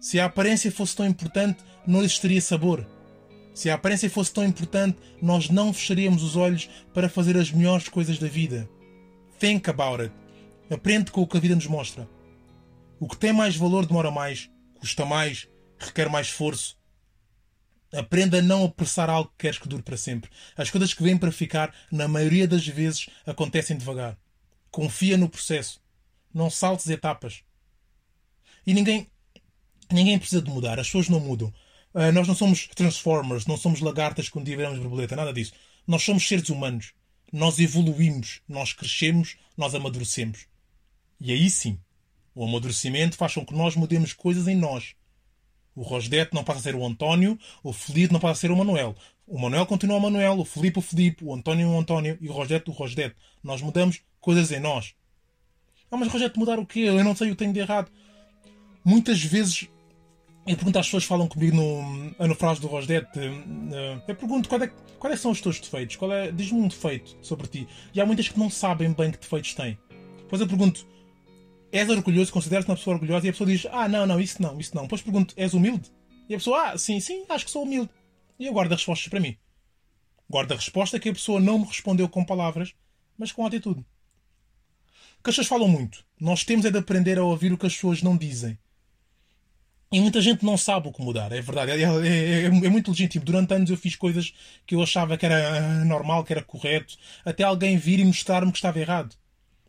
Se 0.00 0.20
a 0.20 0.26
aparência 0.26 0.70
fosse 0.70 0.94
tão 0.94 1.06
importante, 1.06 1.64
não 1.86 2.00
existiria 2.00 2.40
sabor. 2.40 2.86
Se 3.54 3.70
a 3.70 3.74
aparência 3.74 4.10
fosse 4.10 4.32
tão 4.32 4.44
importante, 4.44 4.98
nós 5.22 5.48
não 5.48 5.72
fecharíamos 5.72 6.22
os 6.22 6.36
olhos 6.36 6.68
para 6.92 7.08
fazer 7.08 7.36
as 7.36 7.50
melhores 7.50 7.88
coisas 7.88 8.18
da 8.18 8.28
vida. 8.28 8.68
Think 9.38 9.68
about 9.68 10.02
it. 10.02 10.14
Aprende 10.70 11.10
com 11.10 11.22
o 11.22 11.26
que 11.26 11.36
a 11.36 11.40
vida 11.40 11.54
nos 11.54 11.66
mostra. 11.66 12.08
O 12.98 13.06
que 13.06 13.16
tem 13.16 13.32
mais 13.32 13.54
valor 13.54 13.84
demora 13.84 14.10
mais, 14.10 14.50
custa 14.80 15.04
mais, 15.04 15.46
requer 15.78 16.08
mais 16.08 16.28
esforço. 16.28 16.78
Aprenda 17.92 18.38
a 18.38 18.42
não 18.42 18.64
apressar 18.64 19.10
algo 19.10 19.30
que 19.30 19.38
queres 19.38 19.58
que 19.58 19.68
dure 19.68 19.82
para 19.82 19.96
sempre. 19.96 20.30
As 20.56 20.70
coisas 20.70 20.92
que 20.92 21.02
vêm 21.02 21.16
para 21.16 21.30
ficar, 21.30 21.74
na 21.92 22.08
maioria 22.08 22.48
das 22.48 22.66
vezes, 22.66 23.08
acontecem 23.26 23.76
devagar. 23.76 24.18
Confia 24.70 25.16
no 25.16 25.28
processo. 25.28 25.80
Não 26.32 26.50
saltes 26.50 26.88
etapas. 26.88 27.42
E 28.66 28.74
ninguém, 28.74 29.06
ninguém 29.92 30.18
precisa 30.18 30.42
de 30.42 30.50
mudar. 30.50 30.80
As 30.80 30.86
pessoas 30.86 31.08
não 31.08 31.20
mudam. 31.20 31.52
Uh, 31.94 32.12
nós 32.12 32.26
não 32.26 32.34
somos 32.34 32.66
Transformers, 32.68 33.46
não 33.46 33.56
somos 33.56 33.80
lagartas 33.80 34.28
quando 34.28 34.46
tivermos 34.46 34.78
borboleta, 34.78 35.14
nada 35.14 35.32
disso. 35.32 35.52
Nós 35.86 36.02
somos 36.02 36.26
seres 36.26 36.48
humanos. 36.48 36.92
Nós 37.32 37.58
evoluímos, 37.58 38.40
nós 38.48 38.72
crescemos, 38.72 39.36
nós 39.56 39.74
amadurecemos. 39.74 40.46
E 41.20 41.32
aí 41.32 41.50
sim, 41.50 41.78
o 42.34 42.44
amadurecimento 42.44 43.16
faz 43.16 43.34
com 43.34 43.44
que 43.44 43.54
nós 43.54 43.74
mudemos 43.74 44.12
coisas 44.12 44.46
em 44.46 44.54
nós. 44.54 44.94
O 45.74 45.82
Rosdete 45.82 46.34
não 46.34 46.44
passa 46.44 46.60
a 46.60 46.62
ser 46.62 46.74
o 46.74 46.86
António, 46.86 47.38
o 47.62 47.72
Felipe 47.72 48.12
não 48.12 48.20
passa 48.20 48.32
a 48.32 48.40
ser 48.40 48.50
o 48.50 48.56
Manuel. 48.56 48.94
O 49.26 49.38
Manuel 49.38 49.66
continua 49.66 49.96
o 49.96 50.00
Manuel, 50.00 50.38
o 50.38 50.44
Felipe 50.44 50.78
o 50.78 50.82
Felipe, 50.82 51.24
o 51.24 51.34
António 51.34 51.68
o 51.68 51.78
António 51.78 52.16
e 52.20 52.28
o 52.28 52.32
Rosdete 52.32 52.70
o 52.70 52.72
Rosdete. 52.72 53.16
Nós 53.42 53.60
mudamos 53.60 54.00
coisas 54.20 54.52
em 54.52 54.60
nós. 54.60 54.94
Ah, 55.90 55.96
mas 55.96 56.08
Rosdete, 56.08 56.38
mudar 56.38 56.58
o 56.58 56.66
quê? 56.66 56.80
Eu 56.80 57.04
não 57.04 57.14
sei 57.14 57.28
que 57.30 57.34
tenho 57.34 57.52
de 57.52 57.60
errado. 57.60 57.90
Muitas 58.84 59.22
vezes 59.22 59.68
eu 60.46 60.56
pergunto 60.56 60.78
às 60.78 60.86
pessoas 60.86 61.02
que 61.02 61.08
falam 61.08 61.26
comigo 61.26 61.56
no, 61.56 62.26
no 62.26 62.34
frase 62.36 62.60
do 62.60 62.68
Rosdete, 62.68 63.18
eh, 63.18 64.00
eu 64.06 64.14
pergunto 64.14 64.48
quais 64.48 64.62
é, 64.62 64.72
quais 64.98 65.20
são 65.20 65.32
os 65.32 65.40
teus 65.40 65.58
defeitos, 65.58 65.96
qual 65.96 66.12
é, 66.12 66.30
diz-me 66.30 66.60
um 66.60 66.68
defeito 66.68 67.16
sobre 67.20 67.48
ti. 67.48 67.68
E 67.92 68.00
há 68.00 68.06
muitas 68.06 68.28
que 68.28 68.38
não 68.38 68.48
sabem 68.48 68.92
bem 68.92 69.10
que 69.10 69.18
defeitos 69.18 69.54
têm. 69.54 69.76
Depois 70.18 70.40
eu 70.40 70.46
pergunto, 70.46 70.86
és 71.72 71.88
orgulhoso, 71.90 72.32
consideras-te 72.32 72.70
uma 72.70 72.76
pessoa 72.76 72.94
orgulhosa 72.94 73.26
e 73.26 73.30
a 73.30 73.32
pessoa 73.32 73.50
diz, 73.50 73.66
ah, 73.72 73.88
não, 73.88 74.06
não, 74.06 74.20
isso 74.20 74.40
não, 74.40 74.58
isso 74.60 74.74
não. 74.74 74.82
Depois 74.82 75.02
pergunto, 75.02 75.34
és 75.36 75.52
humilde? 75.52 75.90
E 76.28 76.34
a 76.34 76.38
pessoa, 76.38 76.70
ah, 76.70 76.78
sim, 76.78 77.00
sim, 77.00 77.24
acho 77.28 77.44
que 77.44 77.50
sou 77.50 77.64
humilde. 77.64 77.90
E 78.38 78.46
eu 78.46 78.52
guardo 78.52 78.72
as 78.72 78.78
respostas 78.78 79.08
para 79.08 79.20
mim. 79.20 79.36
Guardo 80.30 80.52
a 80.52 80.56
resposta 80.56 80.98
que 81.00 81.08
a 81.08 81.12
pessoa 81.12 81.40
não 81.40 81.58
me 81.58 81.66
respondeu 81.66 82.08
com 82.08 82.24
palavras, 82.24 82.72
mas 83.18 83.32
com 83.32 83.44
atitude. 83.44 83.84
Que 85.24 85.30
as 85.30 85.36
pessoas 85.36 85.48
falam 85.48 85.68
muito. 85.68 86.04
Nós 86.20 86.44
temos 86.44 86.64
é 86.66 86.70
de 86.70 86.78
aprender 86.78 87.18
a 87.18 87.24
ouvir 87.24 87.52
o 87.52 87.58
que 87.58 87.66
as 87.66 87.74
pessoas 87.74 88.00
não 88.00 88.16
dizem. 88.16 88.56
E 89.92 90.00
muita 90.00 90.20
gente 90.20 90.44
não 90.44 90.56
sabe 90.56 90.88
o 90.88 90.92
que 90.92 91.00
mudar, 91.00 91.30
é 91.30 91.40
verdade. 91.40 91.70
É, 91.70 91.84
é, 91.84 92.42
é, 92.44 92.50
muito 92.50 92.90
legítimo. 92.90 93.24
Durante 93.24 93.54
anos 93.54 93.70
eu 93.70 93.76
fiz 93.76 93.94
coisas 93.94 94.34
que 94.66 94.74
eu 94.74 94.82
achava 94.82 95.16
que 95.16 95.24
era 95.24 95.84
normal, 95.84 96.24
que 96.24 96.32
era 96.32 96.42
correto, 96.42 96.96
até 97.24 97.44
alguém 97.44 97.76
vir 97.76 98.00
e 98.00 98.04
mostrar-me 98.04 98.50
que 98.50 98.58
estava 98.58 98.80
errado. 98.80 99.14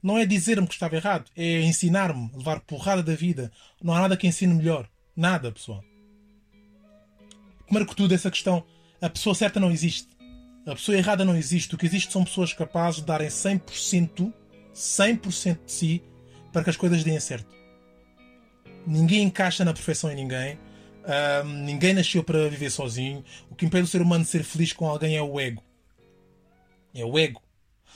Não 0.01 0.17
é 0.17 0.25
dizer-me 0.25 0.67
que 0.67 0.73
estava 0.73 0.95
errado, 0.95 1.29
é 1.35 1.61
ensinar-me, 1.61 2.31
levar 2.35 2.61
porrada 2.61 3.03
da 3.03 3.15
vida. 3.15 3.51
Não 3.81 3.93
há 3.93 4.01
nada 4.01 4.17
que 4.17 4.27
ensine 4.27 4.53
melhor. 4.53 4.87
Nada, 5.15 5.51
pessoal. 5.51 5.83
Primeiro 7.65 7.87
que 7.87 7.95
tudo, 7.95 8.13
essa 8.13 8.31
questão, 8.31 8.63
a 9.01 9.09
pessoa 9.09 9.35
certa 9.35 9.59
não 9.59 9.71
existe. 9.71 10.07
A 10.65 10.75
pessoa 10.75 10.97
errada 10.97 11.25
não 11.25 11.35
existe. 11.35 11.75
O 11.75 11.77
que 11.77 11.85
existe 11.85 12.11
são 12.11 12.23
pessoas 12.23 12.53
capazes 12.53 13.01
de 13.01 13.07
darem 13.07 13.27
100%, 13.27 14.33
100% 14.73 15.65
de 15.65 15.71
si 15.71 16.03
para 16.51 16.63
que 16.63 16.69
as 16.69 16.77
coisas 16.77 17.03
deem 17.03 17.19
certo. 17.19 17.56
Ninguém 18.87 19.23
encaixa 19.23 19.65
na 19.65 19.73
perfeição 19.73 20.09
em 20.09 20.15
ninguém. 20.15 20.57
Ninguém 21.65 21.93
nasceu 21.93 22.23
para 22.23 22.47
viver 22.49 22.69
sozinho. 22.71 23.23
O 23.49 23.55
que 23.55 23.65
impede 23.65 23.83
o 23.83 23.87
ser 23.87 24.01
humano 24.01 24.23
de 24.23 24.29
ser 24.29 24.45
feliz 24.45 24.71
com 24.71 24.87
alguém 24.87 25.17
é 25.17 25.21
o 25.21 25.37
ego. 25.37 25.61
É 26.95 27.03
o 27.03 27.19
ego. 27.19 27.41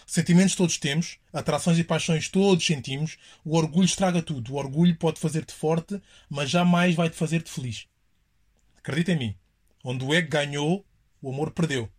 Sentimentos 0.06 0.56
todos 0.56 0.78
temos, 0.78 1.18
atrações 1.32 1.80
e 1.80 1.84
paixões 1.86 2.28
todos 2.28 2.66
sentimos. 2.66 3.18
O 3.46 3.56
orgulho 3.56 3.86
estraga 3.86 4.22
tudo. 4.22 4.54
O 4.54 4.58
orgulho 4.58 4.94
pode 4.98 5.20
fazer-te 5.20 5.54
forte, 5.54 6.02
mas 6.30 6.50
jamais 6.50 6.94
vai-te 6.94 7.16
fazer-te 7.16 7.50
feliz. 7.50 7.88
Acredita 8.78 9.14
em 9.14 9.18
mim. 9.18 9.36
Onde 9.84 10.04
o 10.04 10.14
ego 10.14 10.30
ganhou, 10.30 10.86
o 11.22 11.30
amor 11.30 11.52
perdeu. 11.52 11.90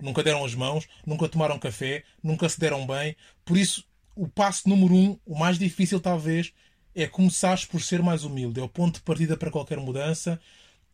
Nunca 0.00 0.24
deram 0.24 0.44
as 0.44 0.54
mãos, 0.54 0.88
nunca 1.06 1.28
tomaram 1.28 1.58
café, 1.58 2.02
nunca 2.20 2.48
se 2.48 2.58
deram 2.58 2.84
bem. 2.84 3.14
Por 3.44 3.56
isso, 3.56 3.86
o 4.16 4.26
passo 4.26 4.68
número 4.68 4.94
um, 4.94 5.18
o 5.24 5.38
mais 5.38 5.56
difícil 5.58 6.00
talvez, 6.00 6.52
é 6.94 7.06
começares 7.06 7.64
por 7.64 7.80
ser 7.80 8.02
mais 8.02 8.24
humilde. 8.24 8.60
É 8.60 8.62
o 8.62 8.68
ponto 8.68 8.96
de 8.96 9.02
partida 9.02 9.36
para 9.36 9.50
qualquer 9.50 9.78
mudança. 9.78 10.40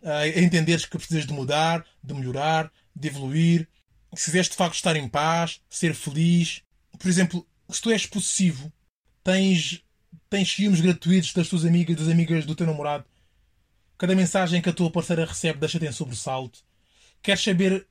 É 0.02 0.40
entenderes 0.42 0.84
que 0.84 0.96
precisas 0.96 1.26
de 1.26 1.32
mudar, 1.32 1.84
de 2.02 2.14
melhorar, 2.14 2.70
de 2.94 3.08
evoluir, 3.08 3.68
se 4.14 4.26
quiseres 4.26 4.48
de 4.48 4.56
facto 4.56 4.74
estar 4.74 4.96
em 4.96 5.08
paz, 5.08 5.60
ser 5.68 5.94
feliz. 5.94 6.62
Por 6.98 7.08
exemplo, 7.08 7.46
se 7.68 7.80
tu 7.80 7.90
és 7.90 8.06
possessivo, 8.06 8.72
tens, 9.22 9.82
tens 10.30 10.52
ciúmes 10.52 10.80
gratuitos 10.80 11.32
das 11.32 11.48
tuas 11.48 11.64
amigas, 11.64 11.96
das 11.96 12.08
amigas 12.08 12.46
do 12.46 12.54
teu 12.54 12.66
namorado, 12.66 13.04
cada 13.98 14.14
mensagem 14.14 14.62
que 14.62 14.68
a 14.68 14.72
tua 14.72 14.90
parceira 14.90 15.24
recebe 15.24 15.58
deixa-te 15.58 15.86
em 15.86 15.92
sobressalto. 15.92 16.60
Queres 17.22 17.42
saber, 17.42 17.86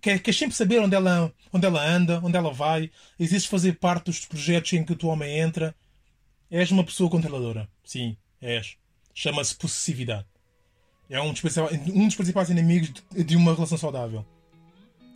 quer, 0.00 0.34
sempre 0.34 0.54
saber 0.54 0.80
onde 0.80 0.94
ela, 0.94 1.32
onde 1.52 1.64
ela 1.64 1.82
anda, 1.82 2.20
onde 2.22 2.36
ela 2.36 2.52
vai, 2.52 2.90
existe 3.18 3.48
fazer 3.48 3.78
parte 3.78 4.06
dos 4.06 4.26
projetos 4.26 4.72
em 4.74 4.84
que 4.84 4.92
o 4.92 4.96
teu 4.96 5.08
homem 5.08 5.38
entra. 5.38 5.74
És 6.54 6.70
uma 6.70 6.84
pessoa 6.84 7.10
controladora. 7.10 7.68
Sim, 7.84 8.16
és. 8.40 8.76
Chama-se 9.12 9.56
possessividade. 9.56 10.26
É 11.10 11.20
um 11.20 11.32
dos, 11.32 11.42
um 11.92 12.06
dos 12.06 12.14
principais 12.14 12.48
inimigos 12.48 12.92
de 13.10 13.36
uma 13.36 13.54
relação 13.54 13.76
saudável 13.76 14.24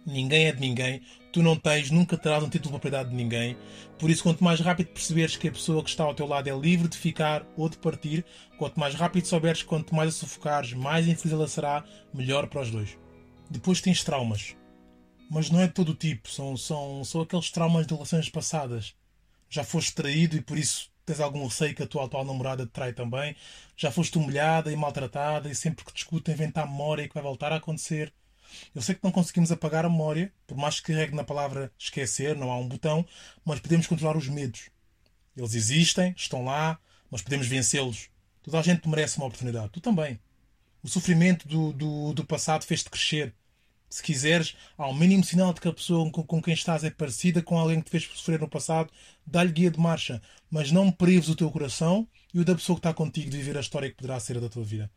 ninguém 0.08 0.46
é 0.46 0.52
de 0.52 0.60
ninguém, 0.60 1.02
tu 1.32 1.42
não 1.42 1.54
tens, 1.54 1.90
nunca 1.90 2.16
terás 2.16 2.42
um 2.42 2.48
título 2.48 2.70
de 2.70 2.80
propriedade 2.80 3.10
de 3.10 3.14
ninguém. 3.14 3.56
Por 3.98 4.10
isso, 4.10 4.22
quanto 4.22 4.42
mais 4.42 4.60
rápido 4.60 4.88
perceberes 4.88 5.36
que 5.36 5.48
a 5.48 5.52
pessoa 5.52 5.82
que 5.82 5.90
está 5.90 6.04
ao 6.04 6.14
teu 6.14 6.26
lado 6.26 6.48
é 6.48 6.58
livre 6.58 6.88
de 6.88 6.96
ficar 6.96 7.46
ou 7.56 7.68
de 7.68 7.76
partir, 7.76 8.24
quanto 8.56 8.80
mais 8.80 8.94
rápido 8.94 9.26
souberes 9.26 9.62
quanto 9.62 9.94
mais 9.94 10.08
a 10.08 10.12
sufocares, 10.12 10.72
mais 10.72 11.06
infeliz 11.06 11.32
ela 11.32 11.46
será, 11.46 11.84
melhor 12.12 12.46
para 12.48 12.62
os 12.62 12.70
dois. 12.70 12.96
Depois 13.50 13.80
tens 13.80 14.02
traumas. 14.02 14.56
Mas 15.30 15.50
não 15.50 15.60
é 15.60 15.66
de 15.66 15.74
todo 15.74 15.90
o 15.90 15.94
tipo, 15.94 16.30
são, 16.30 16.56
são, 16.56 17.04
são 17.04 17.20
aqueles 17.20 17.50
traumas 17.50 17.86
de 17.86 17.92
relações 17.92 18.30
passadas. 18.30 18.94
Já 19.50 19.62
foste 19.62 19.94
traído 19.94 20.36
e 20.36 20.40
por 20.40 20.56
isso 20.56 20.90
tens 21.08 21.20
algum 21.20 21.44
receio 21.44 21.74
que 21.74 21.82
a 21.82 21.86
tua 21.86 22.04
atual 22.04 22.24
namorada 22.24 22.66
te 22.66 22.70
trai 22.70 22.92
também. 22.92 23.34
Já 23.76 23.90
foste 23.90 24.18
humilhada 24.18 24.70
e 24.70 24.76
maltratada 24.76 25.48
e 25.48 25.54
sempre 25.54 25.84
que 25.84 25.92
discutem 25.92 26.34
inventar 26.34 26.66
memória 26.66 27.02
e 27.02 27.08
que 27.08 27.14
vai 27.14 27.22
voltar 27.22 27.52
a 27.52 27.56
acontecer. 27.56 28.12
Eu 28.74 28.82
sei 28.82 28.94
que 28.94 29.04
não 29.04 29.10
conseguimos 29.10 29.50
apagar 29.50 29.84
a 29.84 29.88
memória, 29.88 30.32
por 30.46 30.56
mais 30.56 30.80
que 30.80 30.92
carregue 30.92 31.14
na 31.14 31.24
palavra 31.24 31.72
esquecer, 31.78 32.36
não 32.36 32.50
há 32.50 32.58
um 32.58 32.68
botão, 32.68 33.06
mas 33.44 33.60
podemos 33.60 33.86
controlar 33.86 34.16
os 34.16 34.28
medos. 34.28 34.70
Eles 35.36 35.54
existem, 35.54 36.14
estão 36.16 36.44
lá, 36.44 36.78
mas 37.10 37.22
podemos 37.22 37.46
vencê-los. 37.46 38.08
Toda 38.42 38.58
a 38.58 38.62
gente 38.62 38.88
merece 38.88 39.18
uma 39.18 39.26
oportunidade. 39.26 39.70
Tu 39.70 39.80
também. 39.80 40.18
O 40.82 40.88
sofrimento 40.88 41.46
do, 41.48 41.72
do, 41.72 42.12
do 42.14 42.24
passado 42.24 42.64
fez-te 42.64 42.90
crescer. 42.90 43.34
Se 43.88 44.02
quiseres, 44.02 44.54
ao 44.76 44.94
mínimo 44.94 45.24
sinal 45.24 45.52
de 45.52 45.60
que 45.60 45.68
a 45.68 45.72
pessoa 45.72 46.10
com, 46.10 46.42
quem 46.42 46.52
estás 46.52 46.84
é 46.84 46.90
parecida 46.90 47.42
com 47.42 47.58
alguém 47.58 47.80
que 47.80 47.86
te 47.86 47.90
fez 47.90 48.04
sofrer 48.04 48.38
no 48.38 48.48
passado, 48.48 48.92
dá-lhe 49.26 49.52
guia 49.52 49.70
de 49.70 49.80
marcha. 49.80 50.20
Mas 50.50 50.70
não 50.70 50.90
prives 50.90 51.28
o 51.28 51.36
teu 51.36 51.50
coração 51.50 52.06
e 52.34 52.40
o 52.40 52.44
da 52.44 52.54
pessoa 52.54 52.76
que 52.76 52.80
está 52.80 52.92
contigo 52.92 53.30
de 53.30 53.36
viver 53.38 53.56
a 53.56 53.60
história 53.60 53.88
que 53.88 53.96
poderá 53.96 54.20
ser 54.20 54.36
a 54.36 54.40
da 54.40 54.48
tua 54.48 54.64
vida. 54.64 54.90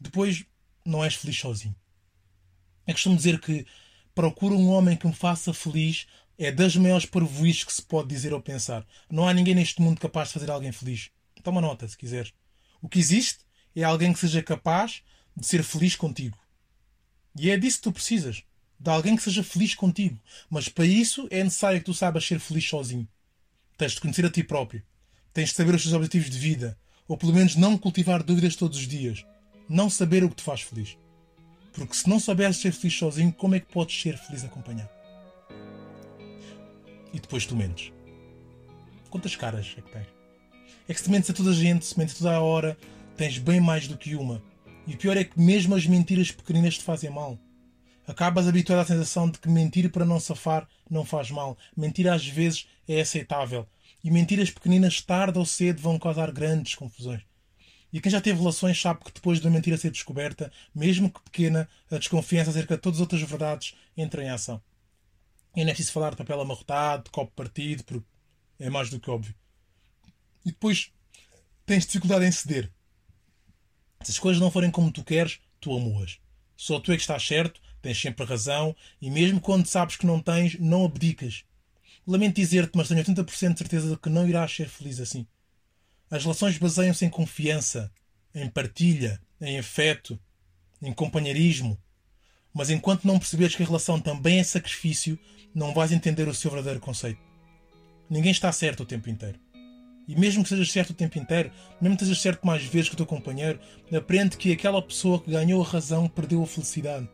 Depois, 0.00 0.44
não 0.84 1.04
és 1.04 1.14
feliz 1.14 1.38
sozinho. 1.38 1.74
Eu 2.86 2.94
costumo 2.94 3.16
dizer 3.16 3.40
que 3.40 3.66
procuro 4.14 4.56
um 4.56 4.68
homem 4.68 4.96
que 4.96 5.06
me 5.06 5.14
faça 5.14 5.52
feliz 5.52 6.06
é 6.38 6.50
das 6.50 6.74
maiores 6.76 7.06
parvoices 7.06 7.64
que 7.64 7.72
se 7.72 7.82
pode 7.82 8.08
dizer 8.08 8.32
ou 8.32 8.40
pensar. 8.40 8.86
Não 9.10 9.28
há 9.28 9.34
ninguém 9.34 9.54
neste 9.54 9.80
mundo 9.80 10.00
capaz 10.00 10.28
de 10.28 10.34
fazer 10.34 10.50
alguém 10.50 10.72
feliz. 10.72 11.10
Toma 11.42 11.60
nota, 11.60 11.86
se 11.88 11.96
quiseres. 11.96 12.32
O 12.80 12.88
que 12.88 12.98
existe 12.98 13.40
é 13.74 13.82
alguém 13.82 14.12
que 14.12 14.18
seja 14.18 14.42
capaz 14.42 15.02
de 15.36 15.46
ser 15.46 15.62
feliz 15.62 15.96
contigo. 15.96 16.36
E 17.36 17.50
é 17.50 17.56
disso 17.56 17.78
que 17.78 17.84
tu 17.84 17.92
precisas. 17.92 18.42
De 18.78 18.90
alguém 18.90 19.16
que 19.16 19.22
seja 19.22 19.42
feliz 19.42 19.74
contigo. 19.74 20.18
Mas 20.50 20.68
para 20.68 20.84
isso 20.84 21.26
é 21.30 21.42
necessário 21.42 21.78
que 21.78 21.86
tu 21.86 21.94
saibas 21.94 22.26
ser 22.26 22.40
feliz 22.40 22.68
sozinho. 22.68 23.08
Tens 23.76 23.92
de 23.92 24.00
conhecer 24.00 24.26
a 24.26 24.30
ti 24.30 24.42
próprio. 24.42 24.82
Tens 25.32 25.50
de 25.50 25.54
saber 25.54 25.74
os 25.74 25.82
teus 25.82 25.94
objetivos 25.94 26.28
de 26.28 26.38
vida. 26.38 26.78
Ou 27.08 27.16
pelo 27.16 27.32
menos 27.32 27.56
não 27.56 27.78
cultivar 27.78 28.22
dúvidas 28.22 28.56
todos 28.56 28.78
os 28.78 28.88
dias. 28.88 29.24
Não 29.68 29.88
saber 29.88 30.24
o 30.24 30.28
que 30.28 30.36
te 30.36 30.42
faz 30.42 30.60
feliz. 30.62 30.96
Porque 31.72 31.94
se 31.94 32.08
não 32.08 32.20
souberes 32.20 32.58
ser 32.58 32.72
feliz 32.72 32.94
sozinho, 32.94 33.32
como 33.32 33.54
é 33.54 33.60
que 33.60 33.72
podes 33.72 34.00
ser 34.00 34.18
feliz 34.18 34.44
acompanhado? 34.44 34.90
E 37.12 37.18
depois 37.20 37.46
tu 37.46 37.56
mentes. 37.56 37.92
Quantas 39.10 39.36
caras 39.36 39.74
é 39.76 39.80
que 39.80 39.90
tens? 39.90 40.06
É 40.88 40.94
que 40.94 41.00
se 41.00 41.10
mentes 41.10 41.30
a 41.30 41.32
toda 41.32 41.50
a 41.50 41.54
gente, 41.54 41.84
se 41.84 41.98
mentes 41.98 42.14
a 42.16 42.18
toda 42.18 42.34
a 42.34 42.40
hora, 42.40 42.76
tens 43.16 43.38
bem 43.38 43.60
mais 43.60 43.86
do 43.86 43.96
que 43.96 44.14
uma. 44.14 44.42
E 44.86 44.94
o 44.94 44.98
pior 44.98 45.16
é 45.16 45.24
que 45.24 45.38
mesmo 45.38 45.74
as 45.74 45.86
mentiras 45.86 46.30
pequeninas 46.30 46.76
te 46.76 46.84
fazem 46.84 47.10
mal. 47.10 47.38
Acabas 48.06 48.48
habituado 48.48 48.80
à 48.80 48.84
sensação 48.84 49.30
de 49.30 49.38
que 49.38 49.48
mentir 49.48 49.90
para 49.90 50.04
não 50.04 50.18
safar 50.18 50.68
não 50.90 51.04
faz 51.04 51.30
mal. 51.30 51.56
Mentir 51.76 52.08
às 52.08 52.26
vezes 52.26 52.66
é 52.88 53.00
aceitável. 53.00 53.66
E 54.02 54.10
mentiras 54.10 54.50
pequeninas, 54.50 55.00
tarde 55.00 55.38
ou 55.38 55.46
cedo, 55.46 55.80
vão 55.80 55.98
causar 55.98 56.32
grandes 56.32 56.74
confusões. 56.74 57.22
E 57.92 58.00
quem 58.00 58.10
já 58.10 58.20
teve 58.20 58.38
relações 58.38 58.80
sabe 58.80 59.04
que 59.04 59.12
depois 59.12 59.40
de 59.40 59.46
uma 59.46 59.54
mentira 59.54 59.76
ser 59.76 59.90
descoberta, 59.90 60.50
mesmo 60.74 61.10
que 61.10 61.22
pequena, 61.22 61.68
a 61.90 61.98
desconfiança 61.98 62.50
acerca 62.50 62.74
de 62.74 62.80
todas 62.80 62.98
as 62.98 63.02
outras 63.02 63.22
verdades 63.22 63.74
entra 63.96 64.24
em 64.24 64.30
ação. 64.30 64.60
Não 65.54 65.62
é 65.62 65.66
preciso 65.66 65.92
falar 65.92 66.10
de 66.10 66.16
papel 66.16 66.40
amarrotado, 66.40 67.04
de 67.04 67.10
copo 67.10 67.30
partido, 67.36 67.84
porque 67.84 68.06
é 68.58 68.70
mais 68.70 68.88
do 68.88 68.98
que 68.98 69.10
óbvio. 69.10 69.34
E 70.44 70.50
depois 70.50 70.90
tens 71.66 71.86
dificuldade 71.86 72.24
em 72.24 72.32
ceder. 72.32 72.72
Se 74.04 74.12
as 74.12 74.18
coisas 74.18 74.40
não 74.40 74.50
forem 74.50 74.70
como 74.70 74.90
tu 74.90 75.04
queres, 75.04 75.38
tu 75.60 75.76
amuas. 75.76 76.18
Só 76.56 76.78
tu 76.78 76.92
é 76.92 76.96
que 76.96 77.02
estás 77.02 77.26
certo, 77.26 77.60
tens 77.80 78.00
sempre 78.00 78.24
razão, 78.24 78.74
e 79.00 79.10
mesmo 79.10 79.40
quando 79.40 79.66
sabes 79.66 79.96
que 79.96 80.06
não 80.06 80.20
tens, 80.20 80.58
não 80.58 80.84
abdicas. 80.84 81.44
Lamento 82.06 82.36
dizer-te, 82.36 82.76
mas 82.76 82.88
tenho 82.88 83.02
80% 83.02 83.52
de 83.52 83.58
certeza 83.58 83.90
de 83.90 83.96
que 83.96 84.08
não 84.08 84.28
irás 84.28 84.54
ser 84.54 84.68
feliz 84.68 85.00
assim. 85.00 85.26
As 86.10 86.22
relações 86.22 86.58
baseiam-se 86.58 87.04
em 87.04 87.10
confiança, 87.10 87.90
em 88.34 88.48
partilha, 88.48 89.20
em 89.40 89.58
afeto, 89.58 90.18
em 90.80 90.92
companheirismo. 90.92 91.78
Mas 92.52 92.70
enquanto 92.70 93.04
não 93.04 93.18
perceberes 93.18 93.54
que 93.54 93.62
a 93.62 93.66
relação 93.66 94.00
também 94.00 94.38
é 94.38 94.44
sacrifício, 94.44 95.18
não 95.54 95.72
vais 95.72 95.92
entender 95.92 96.28
o 96.28 96.34
seu 96.34 96.50
verdadeiro 96.50 96.80
conceito. 96.80 97.20
Ninguém 98.10 98.32
está 98.32 98.52
certo 98.52 98.82
o 98.82 98.86
tempo 98.86 99.08
inteiro. 99.08 99.38
E 100.12 100.20
mesmo 100.20 100.42
que 100.42 100.50
sejas 100.50 100.70
certo 100.70 100.90
o 100.90 100.94
tempo 100.94 101.18
inteiro, 101.18 101.50
mesmo 101.80 101.96
que 101.96 102.04
sejas 102.04 102.20
certo 102.20 102.46
mais 102.46 102.62
vezes 102.62 102.90
que 102.90 102.94
o 102.94 102.98
teu 102.98 103.06
companheiro, 103.06 103.58
aprende 103.96 104.36
que 104.36 104.52
aquela 104.52 104.82
pessoa 104.82 105.18
que 105.18 105.30
ganhou 105.30 105.62
a 105.62 105.66
razão 105.66 106.06
perdeu 106.06 106.42
a 106.42 106.46
felicidade. 106.46 107.08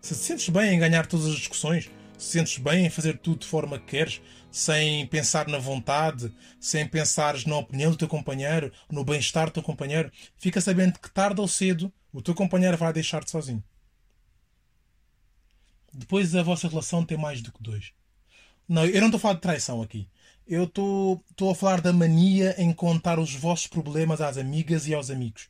Se 0.00 0.14
te 0.14 0.20
sentes 0.20 0.48
bem 0.48 0.74
em 0.74 0.78
ganhar 0.78 1.04
todas 1.04 1.26
as 1.26 1.34
discussões, 1.34 1.90
se 2.16 2.38
sentes 2.38 2.56
bem 2.56 2.86
em 2.86 2.88
fazer 2.88 3.18
tudo 3.18 3.40
de 3.40 3.46
forma 3.46 3.78
que 3.78 3.84
queres, 3.84 4.22
sem 4.50 5.06
pensar 5.08 5.46
na 5.46 5.58
vontade, 5.58 6.32
sem 6.58 6.88
pensares 6.88 7.44
na 7.44 7.58
opinião 7.58 7.90
do 7.90 7.98
teu 7.98 8.08
companheiro, 8.08 8.72
no 8.90 9.04
bem-estar 9.04 9.48
do 9.48 9.52
teu 9.52 9.62
companheiro, 9.62 10.10
fica 10.38 10.58
sabendo 10.58 10.98
que 10.98 11.10
tarde 11.10 11.42
ou 11.42 11.46
cedo 11.46 11.92
o 12.14 12.22
teu 12.22 12.34
companheiro 12.34 12.78
vai 12.78 12.94
deixar-te 12.94 13.30
sozinho. 13.30 13.62
Depois 15.92 16.34
a 16.34 16.42
vossa 16.42 16.66
relação 16.66 17.04
tem 17.04 17.18
mais 17.18 17.42
do 17.42 17.52
que 17.52 17.62
dois. 17.62 17.92
Não, 18.68 18.84
eu 18.84 19.00
não 19.00 19.08
estou 19.08 19.18
a 19.18 19.20
falar 19.20 19.34
de 19.34 19.40
traição 19.40 19.82
aqui. 19.82 20.08
Eu 20.46 20.64
estou 20.64 21.50
a 21.50 21.54
falar 21.54 21.80
da 21.80 21.92
mania 21.92 22.54
em 22.58 22.72
contar 22.72 23.18
os 23.18 23.34
vossos 23.34 23.66
problemas 23.66 24.20
às 24.20 24.36
amigas 24.36 24.86
e 24.86 24.94
aos 24.94 25.10
amigos. 25.10 25.48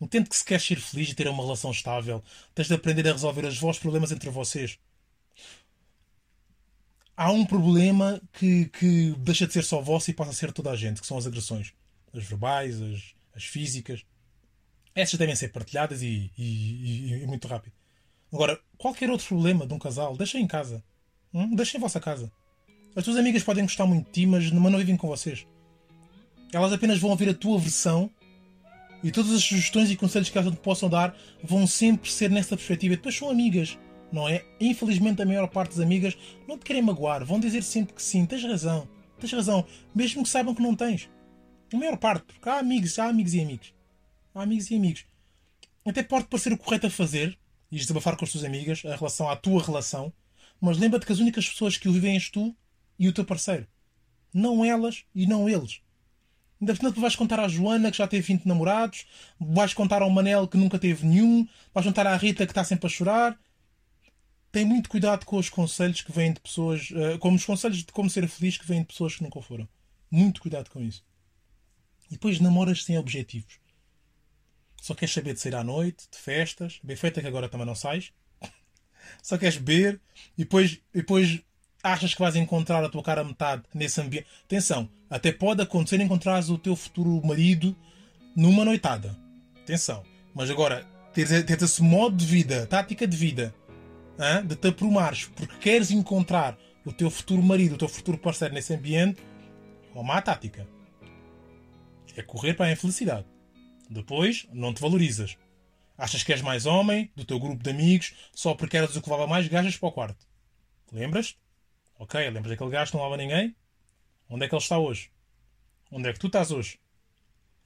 Entendo 0.00 0.28
que 0.28 0.36
se 0.36 0.44
queres 0.44 0.64
ser 0.64 0.80
feliz 0.80 1.10
e 1.10 1.14
ter 1.14 1.28
uma 1.28 1.42
relação 1.42 1.70
estável, 1.70 2.22
tens 2.54 2.68
de 2.68 2.74
aprender 2.74 3.08
a 3.08 3.12
resolver 3.12 3.44
os 3.44 3.58
vossos 3.58 3.80
problemas 3.80 4.12
entre 4.12 4.30
vocês 4.30 4.78
há 7.16 7.30
um 7.30 7.44
problema 7.44 8.20
que, 8.32 8.66
que 8.66 9.14
deixa 9.18 9.46
de 9.46 9.52
ser 9.52 9.64
só 9.64 9.80
vosso 9.80 10.10
e 10.10 10.14
passa 10.14 10.30
a 10.30 10.34
ser 10.34 10.52
toda 10.52 10.70
a 10.70 10.76
gente, 10.76 11.00
que 11.00 11.06
são 11.06 11.18
as 11.18 11.26
agressões. 11.26 11.72
As 12.12 12.24
verbais, 12.24 12.80
as, 12.80 13.14
as 13.34 13.44
físicas. 13.44 14.04
Essas 14.94 15.18
devem 15.18 15.34
ser 15.34 15.48
partilhadas 15.48 16.02
e, 16.02 16.30
e, 16.38 17.22
e, 17.22 17.26
muito 17.26 17.48
rápido. 17.48 17.72
Agora, 18.32 18.60
qualquer 18.78 19.10
outro 19.10 19.26
problema 19.26 19.66
de 19.66 19.74
um 19.74 19.78
casal, 19.78 20.16
deixem 20.16 20.42
em 20.42 20.46
casa. 20.46 20.82
Hum? 21.34 21.54
Deixem 21.54 21.78
em 21.78 21.80
vossa 21.80 22.00
casa. 22.00 22.30
As 22.94 23.04
tuas 23.04 23.16
amigas 23.16 23.42
podem 23.42 23.64
gostar 23.64 23.86
muito 23.86 24.06
de 24.06 24.12
ti, 24.12 24.26
mas 24.26 24.50
não 24.52 24.78
vivem 24.78 24.96
com 24.96 25.08
vocês. 25.08 25.46
Elas 26.52 26.72
apenas 26.72 26.98
vão 26.98 27.10
ouvir 27.10 27.28
a 27.28 27.34
tua 27.34 27.58
versão 27.58 28.08
e 29.02 29.10
todas 29.10 29.32
as 29.32 29.42
sugestões 29.42 29.90
e 29.90 29.96
conselhos 29.96 30.30
que 30.30 30.38
elas 30.38 30.52
te 30.52 30.60
possam 30.60 30.88
dar 30.88 31.14
vão 31.42 31.66
sempre 31.66 32.10
ser 32.10 32.30
nessa 32.30 32.56
perspectiva. 32.56 32.94
E 32.94 32.96
depois 32.96 33.16
são 33.16 33.28
amigas 33.28 33.76
não 34.14 34.28
é? 34.28 34.44
Infelizmente, 34.60 35.20
a 35.20 35.26
maior 35.26 35.48
parte 35.48 35.70
das 35.70 35.80
amigas 35.80 36.16
não 36.46 36.56
te 36.56 36.64
querem 36.64 36.80
magoar, 36.80 37.24
vão 37.24 37.40
dizer 37.40 37.62
sempre 37.64 37.94
que 37.94 38.02
sim, 38.02 38.24
tens 38.24 38.44
razão, 38.44 38.88
tens 39.18 39.32
razão, 39.32 39.66
mesmo 39.92 40.22
que 40.22 40.28
saibam 40.28 40.54
que 40.54 40.62
não 40.62 40.74
tens. 40.74 41.10
A 41.72 41.76
maior 41.76 41.96
parte, 41.96 42.24
porque 42.26 42.48
há 42.48 42.58
amigos, 42.58 42.96
há 42.98 43.06
amigos 43.06 43.34
e 43.34 43.40
amigos. 43.40 43.74
Há 44.32 44.42
amigos 44.42 44.70
e 44.70 44.76
amigos. 44.76 45.04
Até 45.84 46.02
pode 46.02 46.26
parecer 46.26 46.52
o 46.52 46.58
correto 46.58 46.86
a 46.86 46.90
fazer 46.90 47.36
e 47.70 47.76
desabafar 47.76 48.16
com 48.16 48.24
as 48.24 48.30
tuas 48.30 48.44
amigas 48.44 48.82
a 48.84 48.94
relação 48.94 49.28
à 49.28 49.34
tua 49.34 49.60
relação, 49.60 50.12
mas 50.60 50.78
lembra-te 50.78 51.06
que 51.06 51.12
as 51.12 51.18
únicas 51.18 51.48
pessoas 51.48 51.76
que 51.76 51.88
o 51.88 51.92
vivem 51.92 52.14
és 52.14 52.30
tu 52.30 52.54
e 52.98 53.08
o 53.08 53.12
teu 53.12 53.24
parceiro. 53.24 53.66
Não 54.32 54.64
elas 54.64 55.04
e 55.14 55.26
não 55.26 55.48
eles. 55.48 55.80
Ainda 56.60 56.74
por 56.92 57.00
vais 57.00 57.16
contar 57.16 57.40
à 57.40 57.48
Joana 57.48 57.90
que 57.90 57.98
já 57.98 58.06
teve 58.06 58.26
20 58.26 58.46
namorados, 58.46 59.06
vais 59.38 59.74
contar 59.74 60.02
ao 60.02 60.10
Manel 60.10 60.48
que 60.48 60.56
nunca 60.56 60.78
teve 60.78 61.06
nenhum, 61.06 61.46
vais 61.72 61.86
contar 61.86 62.06
à 62.06 62.16
Rita 62.16 62.46
que 62.46 62.52
está 62.52 62.64
sempre 62.64 62.86
a 62.86 62.90
chorar, 62.90 63.38
tem 64.50 64.64
muito 64.64 64.88
cuidado 64.88 65.26
com 65.26 65.36
os 65.36 65.48
conselhos 65.48 66.00
que 66.00 66.12
vêm 66.12 66.32
de 66.32 66.40
pessoas, 66.40 66.90
uh, 66.90 67.18
como 67.18 67.36
os 67.36 67.44
conselhos 67.44 67.78
de 67.78 67.92
como 67.92 68.08
ser 68.08 68.26
feliz 68.28 68.56
que 68.56 68.66
vêm 68.66 68.82
de 68.82 68.86
pessoas 68.86 69.16
que 69.16 69.22
nunca 69.22 69.42
foram. 69.42 69.68
Muito 70.08 70.40
cuidado 70.40 70.70
com 70.70 70.80
isso. 70.80 71.04
E 72.08 72.12
depois 72.12 72.38
namoras 72.38 72.84
sem 72.84 72.96
objetivos. 72.96 73.58
Só 74.80 74.94
queres 74.94 75.12
saber 75.12 75.34
de 75.34 75.40
sair 75.40 75.56
à 75.56 75.64
noite, 75.64 76.06
de 76.08 76.18
festas, 76.18 76.78
bem 76.84 76.94
feita 76.94 77.20
que 77.20 77.26
agora 77.26 77.48
também 77.48 77.66
não 77.66 77.74
sais. 77.74 78.12
Só 79.22 79.38
queres 79.38 79.56
beber 79.56 80.00
e 80.36 80.44
depois, 80.44 80.80
e 80.92 80.98
depois 80.98 81.40
achas 81.82 82.14
que 82.14 82.20
vais 82.20 82.34
encontrar 82.36 82.82
a 82.82 82.88
tua 82.88 83.02
cara 83.02 83.22
metade 83.22 83.62
nesse 83.74 84.00
ambiente. 84.00 84.26
Atenção, 84.44 84.88
até 85.10 85.30
pode 85.30 85.62
acontecer 85.62 86.00
encontrares 86.00 86.48
o 86.48 86.58
teu 86.58 86.74
futuro 86.74 87.20
marido 87.24 87.76
numa 88.34 88.64
noitada. 88.64 89.16
Atenção. 89.62 90.02
Mas 90.34 90.50
agora, 90.50 90.84
teres, 91.12 91.44
teres 91.44 91.62
esse 91.62 91.82
modo 91.82 92.16
de 92.16 92.26
vida, 92.26 92.66
tática 92.66 93.06
de 93.06 93.16
vida, 93.16 93.54
hein, 94.18 94.46
de 94.46 94.56
te 94.56 94.68
aprumares 94.68 95.26
porque 95.36 95.56
queres 95.58 95.90
encontrar 95.90 96.58
o 96.84 96.92
teu 96.92 97.10
futuro 97.10 97.42
marido, 97.42 97.74
o 97.74 97.78
teu 97.78 97.88
futuro 97.88 98.18
parceiro 98.18 98.54
nesse 98.54 98.74
ambiente, 98.74 99.22
é 99.90 99.94
uma 99.94 100.02
má 100.02 100.20
tática. 100.20 100.66
É 102.16 102.22
correr 102.22 102.54
para 102.54 102.66
a 102.66 102.72
infelicidade. 102.72 103.26
Depois, 103.90 104.46
não 104.52 104.72
te 104.72 104.80
valorizas. 104.80 105.36
Achas 105.96 106.22
que 106.22 106.32
és 106.32 106.42
mais 106.42 106.66
homem 106.66 107.10
do 107.14 107.24
teu 107.24 107.38
grupo 107.38 107.62
de 107.62 107.70
amigos 107.70 108.14
só 108.34 108.54
porque 108.54 108.76
eras 108.76 108.96
o 108.96 109.02
que 109.02 109.08
levava 109.08 109.28
mais 109.28 109.46
gajas 109.46 109.76
para 109.76 109.88
o 109.88 109.92
quarto. 109.92 110.26
Lembras? 110.92 111.36
Ok, 111.98 112.20
lembras 112.20 112.48
daquele 112.48 112.70
gajo 112.70 112.90
que 112.90 112.96
não 112.96 113.04
leva 113.04 113.16
ninguém? 113.16 113.54
Onde 114.28 114.44
é 114.44 114.48
que 114.48 114.54
ele 114.54 114.62
está 114.62 114.78
hoje? 114.78 115.10
Onde 115.90 116.08
é 116.08 116.12
que 116.12 116.18
tu 116.18 116.26
estás 116.26 116.50
hoje? 116.50 116.80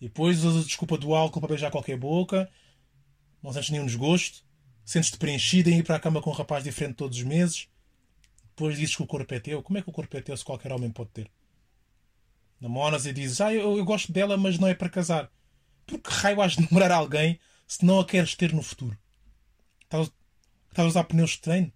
E 0.00 0.06
depois 0.08 0.44
usas 0.44 0.64
a 0.64 0.66
desculpa 0.66 0.98
do 0.98 1.14
álcool 1.14 1.40
para 1.40 1.48
beijar 1.48 1.70
qualquer 1.70 1.96
boca, 1.96 2.50
não 3.42 3.52
sentes 3.52 3.70
nenhum 3.70 3.86
desgosto, 3.86 4.44
Sentes-te 4.88 5.18
preenchido 5.18 5.68
em 5.68 5.80
ir 5.80 5.82
para 5.82 5.96
a 5.96 6.00
cama 6.00 6.22
com 6.22 6.30
um 6.30 6.32
rapaz 6.32 6.64
diferente 6.64 6.96
todos 6.96 7.18
os 7.18 7.22
meses. 7.22 7.68
Depois 8.56 8.78
dizes 8.78 8.96
que 8.96 9.02
o 9.02 9.06
corpo 9.06 9.34
é 9.34 9.38
teu. 9.38 9.62
Como 9.62 9.78
é 9.78 9.82
que 9.82 9.90
o 9.90 9.92
corpo 9.92 10.16
é 10.16 10.22
teu 10.22 10.34
se 10.34 10.42
qualquer 10.42 10.72
homem 10.72 10.90
pode 10.90 11.10
ter? 11.10 11.30
Namoras 12.58 13.04
e 13.04 13.12
dizes, 13.12 13.38
ah, 13.42 13.52
eu, 13.52 13.76
eu 13.76 13.84
gosto 13.84 14.10
dela, 14.10 14.38
mas 14.38 14.58
não 14.58 14.66
é 14.66 14.72
para 14.72 14.88
casar. 14.88 15.30
Por 15.86 15.98
que 16.00 16.10
raio 16.10 16.48
de 16.48 16.62
namorar 16.62 16.90
alguém 16.90 17.38
se 17.68 17.84
não 17.84 18.00
a 18.00 18.04
queres 18.04 18.34
ter 18.34 18.52
no 18.52 18.62
futuro? 18.62 18.98
Estás, 19.84 20.10
a 20.74 20.84
usar 20.84 21.04
pneus 21.04 21.32
de 21.32 21.40
treino? 21.40 21.72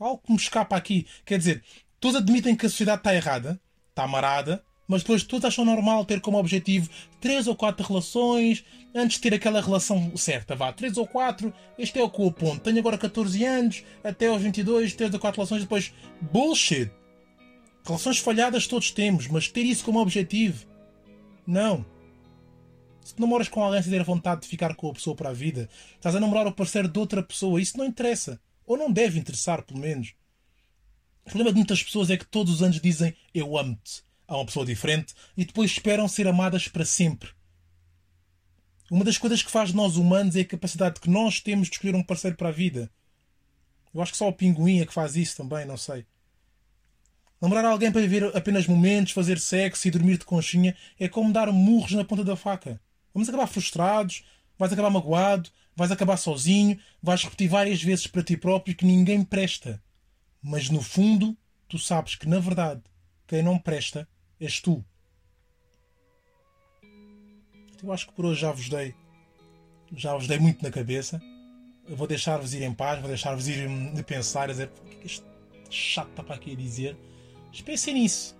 Algo 0.00 0.22
que 0.24 0.32
me 0.32 0.38
escapa 0.38 0.74
aqui. 0.74 1.06
Quer 1.24 1.38
dizer, 1.38 1.62
todos 2.00 2.16
admitem 2.16 2.56
que 2.56 2.66
a 2.66 2.70
sociedade 2.70 3.00
está 3.00 3.14
errada, 3.14 3.60
está 3.90 4.04
amarada, 4.04 4.64
mas 4.88 5.02
depois 5.02 5.22
todos 5.22 5.44
acham 5.44 5.64
normal 5.64 6.04
ter 6.04 6.20
como 6.20 6.38
objetivo 6.38 6.90
três 7.20 7.46
ou 7.46 7.54
quatro 7.54 7.86
relações 7.86 8.64
antes 8.94 9.16
de 9.16 9.22
ter 9.22 9.34
aquela 9.34 9.60
relação 9.60 10.16
certa. 10.16 10.56
Vá, 10.56 10.72
três 10.72 10.96
ou 10.96 11.06
quatro, 11.06 11.52
este 11.78 11.98
é 11.98 12.02
o 12.02 12.10
que 12.10 12.20
eu 12.20 12.28
aponto. 12.28 12.60
Tenho 12.60 12.78
agora 12.78 12.98
14 12.98 13.44
anos, 13.44 13.84
até 14.02 14.28
aos 14.28 14.42
22, 14.42 14.94
três 14.94 15.12
ou 15.12 15.20
quatro 15.20 15.38
relações, 15.38 15.62
depois 15.62 15.92
bullshit. 16.20 16.90
Relações 17.84 18.18
falhadas 18.18 18.66
todos 18.66 18.90
temos, 18.90 19.26
mas 19.28 19.48
ter 19.48 19.62
isso 19.62 19.84
como 19.84 20.00
objetivo, 20.00 20.66
não. 21.46 21.84
Se 23.04 23.20
namoras 23.20 23.48
com 23.48 23.62
alguém 23.62 23.82
sem 23.82 23.92
ter 23.92 24.04
vontade 24.04 24.42
de 24.42 24.48
ficar 24.48 24.74
com 24.74 24.88
a 24.88 24.92
pessoa 24.92 25.16
para 25.16 25.30
a 25.30 25.32
vida, 25.32 25.68
estás 25.94 26.14
a 26.14 26.20
namorar 26.20 26.46
o 26.46 26.52
parceiro 26.52 26.88
de 26.88 26.98
outra 26.98 27.22
pessoa, 27.22 27.60
isso 27.60 27.76
não 27.76 27.84
interessa. 27.84 28.40
Ou 28.64 28.76
não 28.76 28.90
deve 28.90 29.18
interessar, 29.18 29.62
pelo 29.62 29.80
menos. 29.80 30.14
O 31.24 31.30
problema 31.30 31.50
de 31.50 31.56
muitas 31.56 31.82
pessoas 31.82 32.10
é 32.10 32.16
que 32.16 32.26
todos 32.26 32.54
os 32.54 32.62
anos 32.62 32.80
dizem 32.80 33.14
eu 33.34 33.56
amo-te 33.58 34.02
a 34.26 34.36
uma 34.36 34.46
pessoa 34.46 34.64
diferente 34.64 35.14
e 35.36 35.44
depois 35.44 35.70
esperam 35.70 36.08
ser 36.08 36.26
amadas 36.26 36.68
para 36.68 36.84
sempre. 36.84 37.30
Uma 38.90 39.04
das 39.04 39.18
coisas 39.18 39.42
que 39.42 39.50
faz 39.50 39.70
de 39.70 39.76
nós 39.76 39.96
humanos 39.96 40.36
é 40.36 40.40
a 40.40 40.44
capacidade 40.44 41.00
que 41.00 41.10
nós 41.10 41.40
temos 41.40 41.68
de 41.68 41.74
escolher 41.74 41.94
um 41.94 42.02
parceiro 42.02 42.36
para 42.36 42.48
a 42.48 42.52
vida. 42.52 42.90
Eu 43.92 44.00
acho 44.00 44.12
que 44.12 44.18
só 44.18 44.28
o 44.28 44.32
pinguim 44.32 44.80
é 44.80 44.86
que 44.86 44.92
faz 44.92 45.16
isso 45.16 45.36
também, 45.36 45.64
não 45.64 45.76
sei. 45.76 46.06
Namorar 47.40 47.64
alguém 47.64 47.90
para 47.90 48.00
viver 48.00 48.36
apenas 48.36 48.66
momentos, 48.66 49.12
fazer 49.12 49.38
sexo 49.38 49.88
e 49.88 49.90
dormir 49.90 50.18
de 50.18 50.24
conchinha 50.24 50.76
é 50.98 51.08
como 51.08 51.32
dar 51.32 51.50
murros 51.52 51.92
na 51.92 52.04
ponta 52.04 52.22
da 52.22 52.36
faca. 52.36 52.80
Vamos 53.14 53.28
acabar 53.28 53.46
frustrados, 53.46 54.24
vais 54.58 54.72
acabar 54.72 54.90
magoado, 54.90 55.50
vais 55.76 55.90
acabar 55.90 56.16
sozinho, 56.16 56.78
vais 57.02 57.22
repetir 57.22 57.48
várias 57.48 57.82
vezes 57.82 58.06
para 58.06 58.22
ti 58.22 58.36
próprio 58.36 58.74
que 58.74 58.84
ninguém 58.84 59.24
presta. 59.24 59.82
Mas 60.42 60.70
no 60.70 60.82
fundo, 60.82 61.36
tu 61.68 61.78
sabes 61.78 62.14
que 62.14 62.28
na 62.28 62.38
verdade 62.38 62.82
quem 63.26 63.42
não 63.42 63.58
presta 63.58 64.08
és 64.40 64.60
tu. 64.60 64.84
Eu 67.82 67.92
acho 67.92 68.06
que 68.06 68.12
por 68.12 68.26
hoje 68.26 68.40
já 68.40 68.52
vos 68.52 68.68
dei. 68.68 68.94
Já 69.94 70.14
vos 70.14 70.26
dei 70.26 70.38
muito 70.38 70.62
na 70.62 70.70
cabeça. 70.70 71.20
Eu 71.88 71.96
vou 71.96 72.06
deixar-vos 72.06 72.54
ir 72.54 72.62
em 72.62 72.72
paz, 72.72 73.00
vou 73.00 73.08
deixar-vos 73.08 73.48
ir 73.48 73.68
de 73.92 74.02
pensar, 74.04 74.46
dizer 74.48 74.70
o 74.80 74.84
que 74.84 74.96
é 74.96 74.98
que 75.00 75.06
este 75.06 75.26
chato 75.68 76.10
está 76.10 76.22
para 76.22 76.36
aqui 76.36 76.52
a 76.52 76.54
dizer. 76.54 76.96
Mas 77.48 77.60
pensem 77.60 77.94
nisso. 77.94 78.36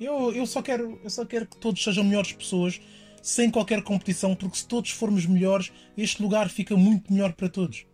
Eu, 0.00 0.32
eu, 0.32 0.46
só 0.46 0.60
quero, 0.60 1.00
eu 1.04 1.10
só 1.10 1.24
quero 1.24 1.46
que 1.46 1.56
todos 1.56 1.82
sejam 1.82 2.02
melhores 2.02 2.32
pessoas, 2.32 2.80
sem 3.24 3.50
qualquer 3.50 3.82
competição, 3.82 4.36
porque 4.36 4.58
se 4.58 4.68
todos 4.68 4.90
formos 4.90 5.24
melhores, 5.24 5.72
este 5.96 6.22
lugar 6.22 6.50
fica 6.50 6.76
muito 6.76 7.10
melhor 7.10 7.32
para 7.32 7.48
todos. 7.48 7.86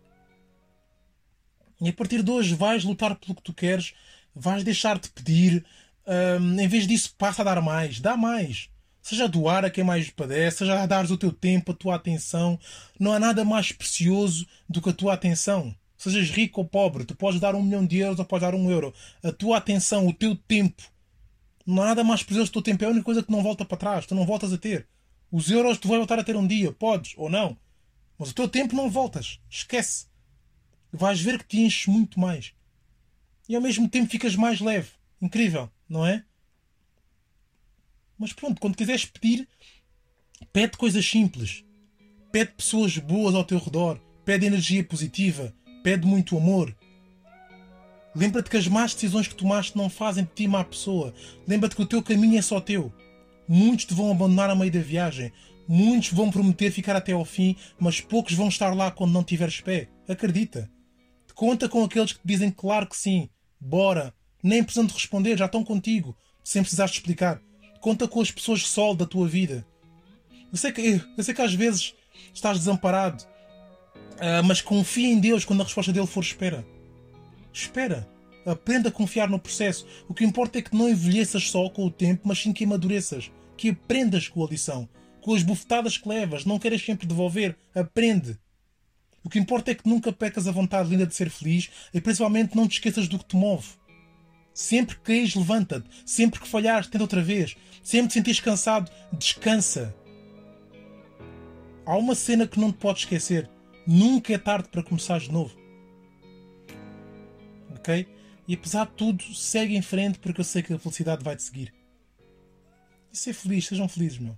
E 1.79 1.87
a 1.87 1.93
partir 1.93 2.21
de 2.21 2.29
hoje 2.29 2.53
vais 2.53 2.83
lutar 2.83 3.15
pelo 3.15 3.35
que 3.35 3.41
tu 3.41 3.53
queres, 3.53 3.93
vais 4.35 4.61
deixar 4.61 4.99
de 4.99 5.09
pedir, 5.09 5.65
um, 6.05 6.59
em 6.59 6.67
vez 6.67 6.85
disso 6.85 7.15
passa 7.17 7.43
a 7.43 7.45
dar 7.45 7.61
mais, 7.61 8.01
dá 8.01 8.17
mais. 8.17 8.69
Seja 9.01 9.25
doar 9.25 9.63
a 9.63 9.69
quem 9.69 9.85
mais 9.85 10.09
padece, 10.09 10.57
seja 10.57 10.85
dares 10.85 11.11
o 11.11 11.17
teu 11.17 11.31
tempo, 11.31 11.71
a 11.71 11.75
tua 11.75 11.95
atenção. 11.95 12.59
Não 12.99 13.13
há 13.13 13.19
nada 13.19 13.45
mais 13.45 13.71
precioso 13.71 14.45
do 14.67 14.81
que 14.81 14.89
a 14.89 14.93
tua 14.93 15.13
atenção. 15.13 15.73
Sejas 15.97 16.29
rico 16.29 16.59
ou 16.59 16.67
pobre, 16.67 17.05
tu 17.05 17.15
podes 17.15 17.39
dar 17.39 17.55
um 17.55 17.63
milhão 17.63 17.85
de 17.85 17.99
euros 17.99 18.19
ou 18.19 18.25
podes 18.25 18.45
dar 18.45 18.53
um 18.53 18.69
euro. 18.69 18.93
A 19.23 19.31
tua 19.31 19.59
atenção, 19.59 20.07
o 20.07 20.13
teu 20.13 20.35
tempo. 20.35 20.83
Não 21.65 21.83
há 21.83 21.85
nada 21.85 22.03
mais 22.03 22.21
precioso 22.21 22.51
do 22.51 22.53
teu 22.55 22.61
tempo. 22.63 22.83
É 22.83 22.87
a 22.87 22.89
única 22.89 23.05
coisa 23.05 23.23
que 23.23 23.31
não 23.31 23.41
volta 23.41 23.63
para 23.63 23.77
trás. 23.77 24.05
Tu 24.05 24.13
não 24.13 24.25
voltas 24.25 24.51
a 24.51 24.57
ter. 24.57 24.87
Os 25.31 25.49
euros 25.49 25.77
tu 25.77 25.87
vais 25.87 25.99
voltar 25.99 26.19
a 26.19 26.23
ter 26.23 26.35
um 26.35 26.45
dia. 26.45 26.71
Podes 26.73 27.13
ou 27.15 27.29
não. 27.29 27.57
Mas 28.17 28.31
o 28.31 28.33
teu 28.33 28.47
tempo 28.47 28.75
não 28.75 28.89
voltas. 28.89 29.39
Esquece. 29.49 30.07
Vais 30.91 31.21
ver 31.21 31.39
que 31.39 31.47
te 31.47 31.61
enches 31.61 31.87
muito 31.87 32.19
mais. 32.19 32.53
E 33.47 33.55
ao 33.55 33.61
mesmo 33.61 33.87
tempo 33.87 34.11
ficas 34.11 34.35
mais 34.35 34.59
leve. 34.59 34.89
Incrível, 35.21 35.71
não 35.87 36.05
é? 36.05 36.25
Mas 38.17 38.33
pronto, 38.33 38.59
quando 38.59 38.75
quiseres 38.75 39.05
pedir, 39.05 39.47
pede 40.51 40.77
coisas 40.77 41.05
simples. 41.05 41.63
Pede 42.31 42.51
pessoas 42.51 42.97
boas 42.97 43.33
ao 43.33 43.45
teu 43.45 43.57
redor. 43.57 43.99
Pede 44.25 44.45
energia 44.45 44.83
positiva. 44.83 45.55
Pede 45.81 46.05
muito 46.05 46.37
amor. 46.37 46.75
Lembra-te 48.13 48.49
que 48.49 48.57
as 48.57 48.67
más 48.67 48.93
decisões 48.93 49.27
que 49.27 49.35
tomaste 49.35 49.77
não 49.77 49.89
fazem 49.89 50.25
de 50.25 50.31
ti 50.31 50.47
má 50.47 50.63
pessoa. 50.63 51.13
Lembra-te 51.47 51.75
que 51.75 51.81
o 51.81 51.85
teu 51.85 52.03
caminho 52.03 52.37
é 52.37 52.41
só 52.41 52.59
teu. 52.59 52.93
Muitos 53.53 53.83
te 53.83 53.93
vão 53.93 54.09
abandonar 54.09 54.49
a 54.49 54.55
meio 54.55 54.71
da 54.71 54.79
viagem. 54.79 55.33
Muitos 55.67 56.13
vão 56.13 56.31
prometer 56.31 56.71
ficar 56.71 56.95
até 56.95 57.11
ao 57.11 57.25
fim, 57.25 57.53
mas 57.77 57.99
poucos 57.99 58.33
vão 58.33 58.47
estar 58.47 58.73
lá 58.73 58.89
quando 58.89 59.11
não 59.11 59.25
tiveres 59.25 59.59
pé. 59.59 59.89
Acredita. 60.07 60.71
Conta 61.35 61.67
com 61.67 61.83
aqueles 61.83 62.13
que 62.13 62.19
te 62.19 62.25
dizem 62.25 62.49
claro 62.49 62.87
que 62.87 62.95
sim. 62.95 63.29
Bora. 63.59 64.13
Nem 64.41 64.63
precisando 64.63 64.93
responder, 64.93 65.37
já 65.37 65.47
estão 65.47 65.65
contigo. 65.65 66.15
Sem 66.41 66.61
precisares 66.61 66.93
explicar. 66.93 67.41
Conta 67.81 68.07
com 68.07 68.21
as 68.21 68.31
pessoas 68.31 68.65
sol 68.65 68.95
da 68.95 69.05
tua 69.05 69.27
vida. 69.27 69.67
Eu 70.49 70.57
sei 70.57 70.71
que, 70.71 71.01
eu 71.17 71.21
sei 71.21 71.33
que 71.33 71.41
às 71.41 71.53
vezes 71.53 71.93
estás 72.33 72.57
desamparado, 72.57 73.21
uh, 74.15 74.41
mas 74.45 74.61
confia 74.61 75.09
em 75.09 75.19
Deus 75.19 75.43
quando 75.43 75.59
a 75.59 75.65
resposta 75.65 75.91
dele 75.91 76.07
for 76.07 76.23
espera. 76.23 76.65
Espera. 77.51 78.09
Aprenda 78.45 78.87
a 78.87 78.93
confiar 78.93 79.29
no 79.29 79.37
processo. 79.37 79.85
O 80.07 80.13
que 80.13 80.23
importa 80.23 80.57
é 80.57 80.61
que 80.61 80.73
não 80.73 80.87
envelheças 80.87 81.49
só 81.51 81.69
com 81.69 81.85
o 81.85 81.91
tempo, 81.91 82.21
mas 82.23 82.41
sim 82.41 82.53
que 82.53 82.63
amadureças. 82.63 83.29
Que 83.61 83.69
aprendas 83.69 84.27
com 84.27 84.43
a 84.43 84.47
lição. 84.47 84.89
Com 85.21 85.35
as 85.35 85.43
bufetadas 85.43 85.95
que 85.95 86.09
levas. 86.09 86.45
Não 86.45 86.57
queres 86.57 86.83
sempre 86.83 87.05
devolver. 87.05 87.55
Aprende. 87.75 88.39
O 89.23 89.29
que 89.29 89.37
importa 89.37 89.69
é 89.69 89.75
que 89.75 89.87
nunca 89.87 90.11
pecas 90.11 90.47
a 90.47 90.51
vontade 90.51 90.89
linda 90.89 91.05
de 91.05 91.13
ser 91.13 91.29
feliz 91.29 91.69
e 91.93 92.01
principalmente 92.01 92.55
não 92.55 92.67
te 92.67 92.71
esqueças 92.71 93.07
do 93.07 93.19
que 93.19 93.25
te 93.25 93.35
move. 93.35 93.67
Sempre 94.51 94.95
que 94.95 95.03
caís, 95.03 95.35
levanta-te. 95.35 95.87
Sempre 96.03 96.39
que 96.39 96.47
falhares, 96.47 96.87
tenta 96.87 97.03
outra 97.03 97.21
vez. 97.21 97.55
Sempre 97.83 98.07
te 98.07 98.13
sentires 98.15 98.39
cansado, 98.39 98.91
descansa. 99.13 99.95
Há 101.85 101.95
uma 101.97 102.15
cena 102.15 102.47
que 102.47 102.59
não 102.59 102.71
te 102.71 102.79
podes 102.79 103.03
esquecer. 103.03 103.47
Nunca 103.85 104.33
é 104.33 104.39
tarde 104.39 104.69
para 104.69 104.81
começar 104.81 105.19
de 105.19 105.31
novo. 105.31 105.55
Ok? 107.75 108.07
E 108.47 108.55
apesar 108.55 108.87
de 108.87 108.93
tudo, 108.93 109.23
segue 109.35 109.75
em 109.75 109.83
frente 109.83 110.17
porque 110.17 110.41
eu 110.41 110.45
sei 110.45 110.63
que 110.63 110.73
a 110.73 110.79
felicidade 110.79 111.23
vai 111.23 111.35
te 111.35 111.43
seguir. 111.43 111.80
E 113.11 113.17
ser 113.17 113.33
feliz, 113.33 113.67
sejam 113.67 113.87
felizes, 113.89 114.19
meu. 114.19 114.37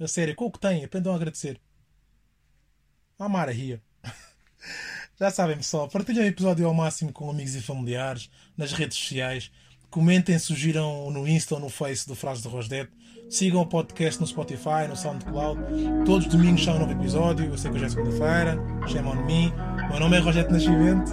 A 0.00 0.08
sério, 0.08 0.34
com 0.34 0.46
o 0.46 0.50
que 0.50 0.58
têm, 0.58 0.84
aprendam 0.84 1.12
a 1.12 1.16
agradecer. 1.16 1.60
Amar 3.18 3.48
a 3.48 3.52
ria. 3.52 3.80
Já 5.18 5.30
sabem, 5.30 5.56
pessoal, 5.56 5.88
partilhem 5.88 6.24
o 6.24 6.26
episódio 6.26 6.66
ao 6.66 6.74
máximo 6.74 7.12
com 7.12 7.30
amigos 7.30 7.54
e 7.54 7.62
familiares, 7.62 8.30
nas 8.56 8.72
redes 8.72 8.98
sociais. 8.98 9.50
Comentem, 9.90 10.38
sugiram 10.38 11.10
no 11.10 11.28
Insta 11.28 11.54
ou 11.54 11.60
no 11.60 11.68
Face 11.68 12.08
do 12.08 12.14
Frase 12.14 12.42
de 12.42 12.48
Rosdet. 12.48 12.90
Sigam 13.28 13.62
o 13.62 13.66
podcast 13.66 14.20
no 14.20 14.26
Spotify, 14.26 14.88
no 14.88 14.96
SoundCloud. 14.96 15.60
Todos 16.04 16.26
os 16.26 16.32
domingos 16.32 16.64
sai 16.64 16.74
um 16.74 16.80
novo 16.80 16.92
episódio. 16.92 17.46
Eu 17.46 17.58
sei 17.58 17.70
que 17.70 17.76
hoje 17.76 17.86
é 17.86 17.88
segunda-feira. 17.90 18.58
Shame 18.88 19.08
on 19.08 19.26
me. 19.26 19.52
Meu 19.90 20.00
nome 20.00 20.16
é 20.16 20.20
Rosdet 20.20 20.50
Nascimento. 20.50 21.12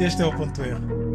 Este 0.00 0.22
é 0.22 0.26
o 0.26 0.36
Ponto 0.36 0.62
Erro. 0.62 1.05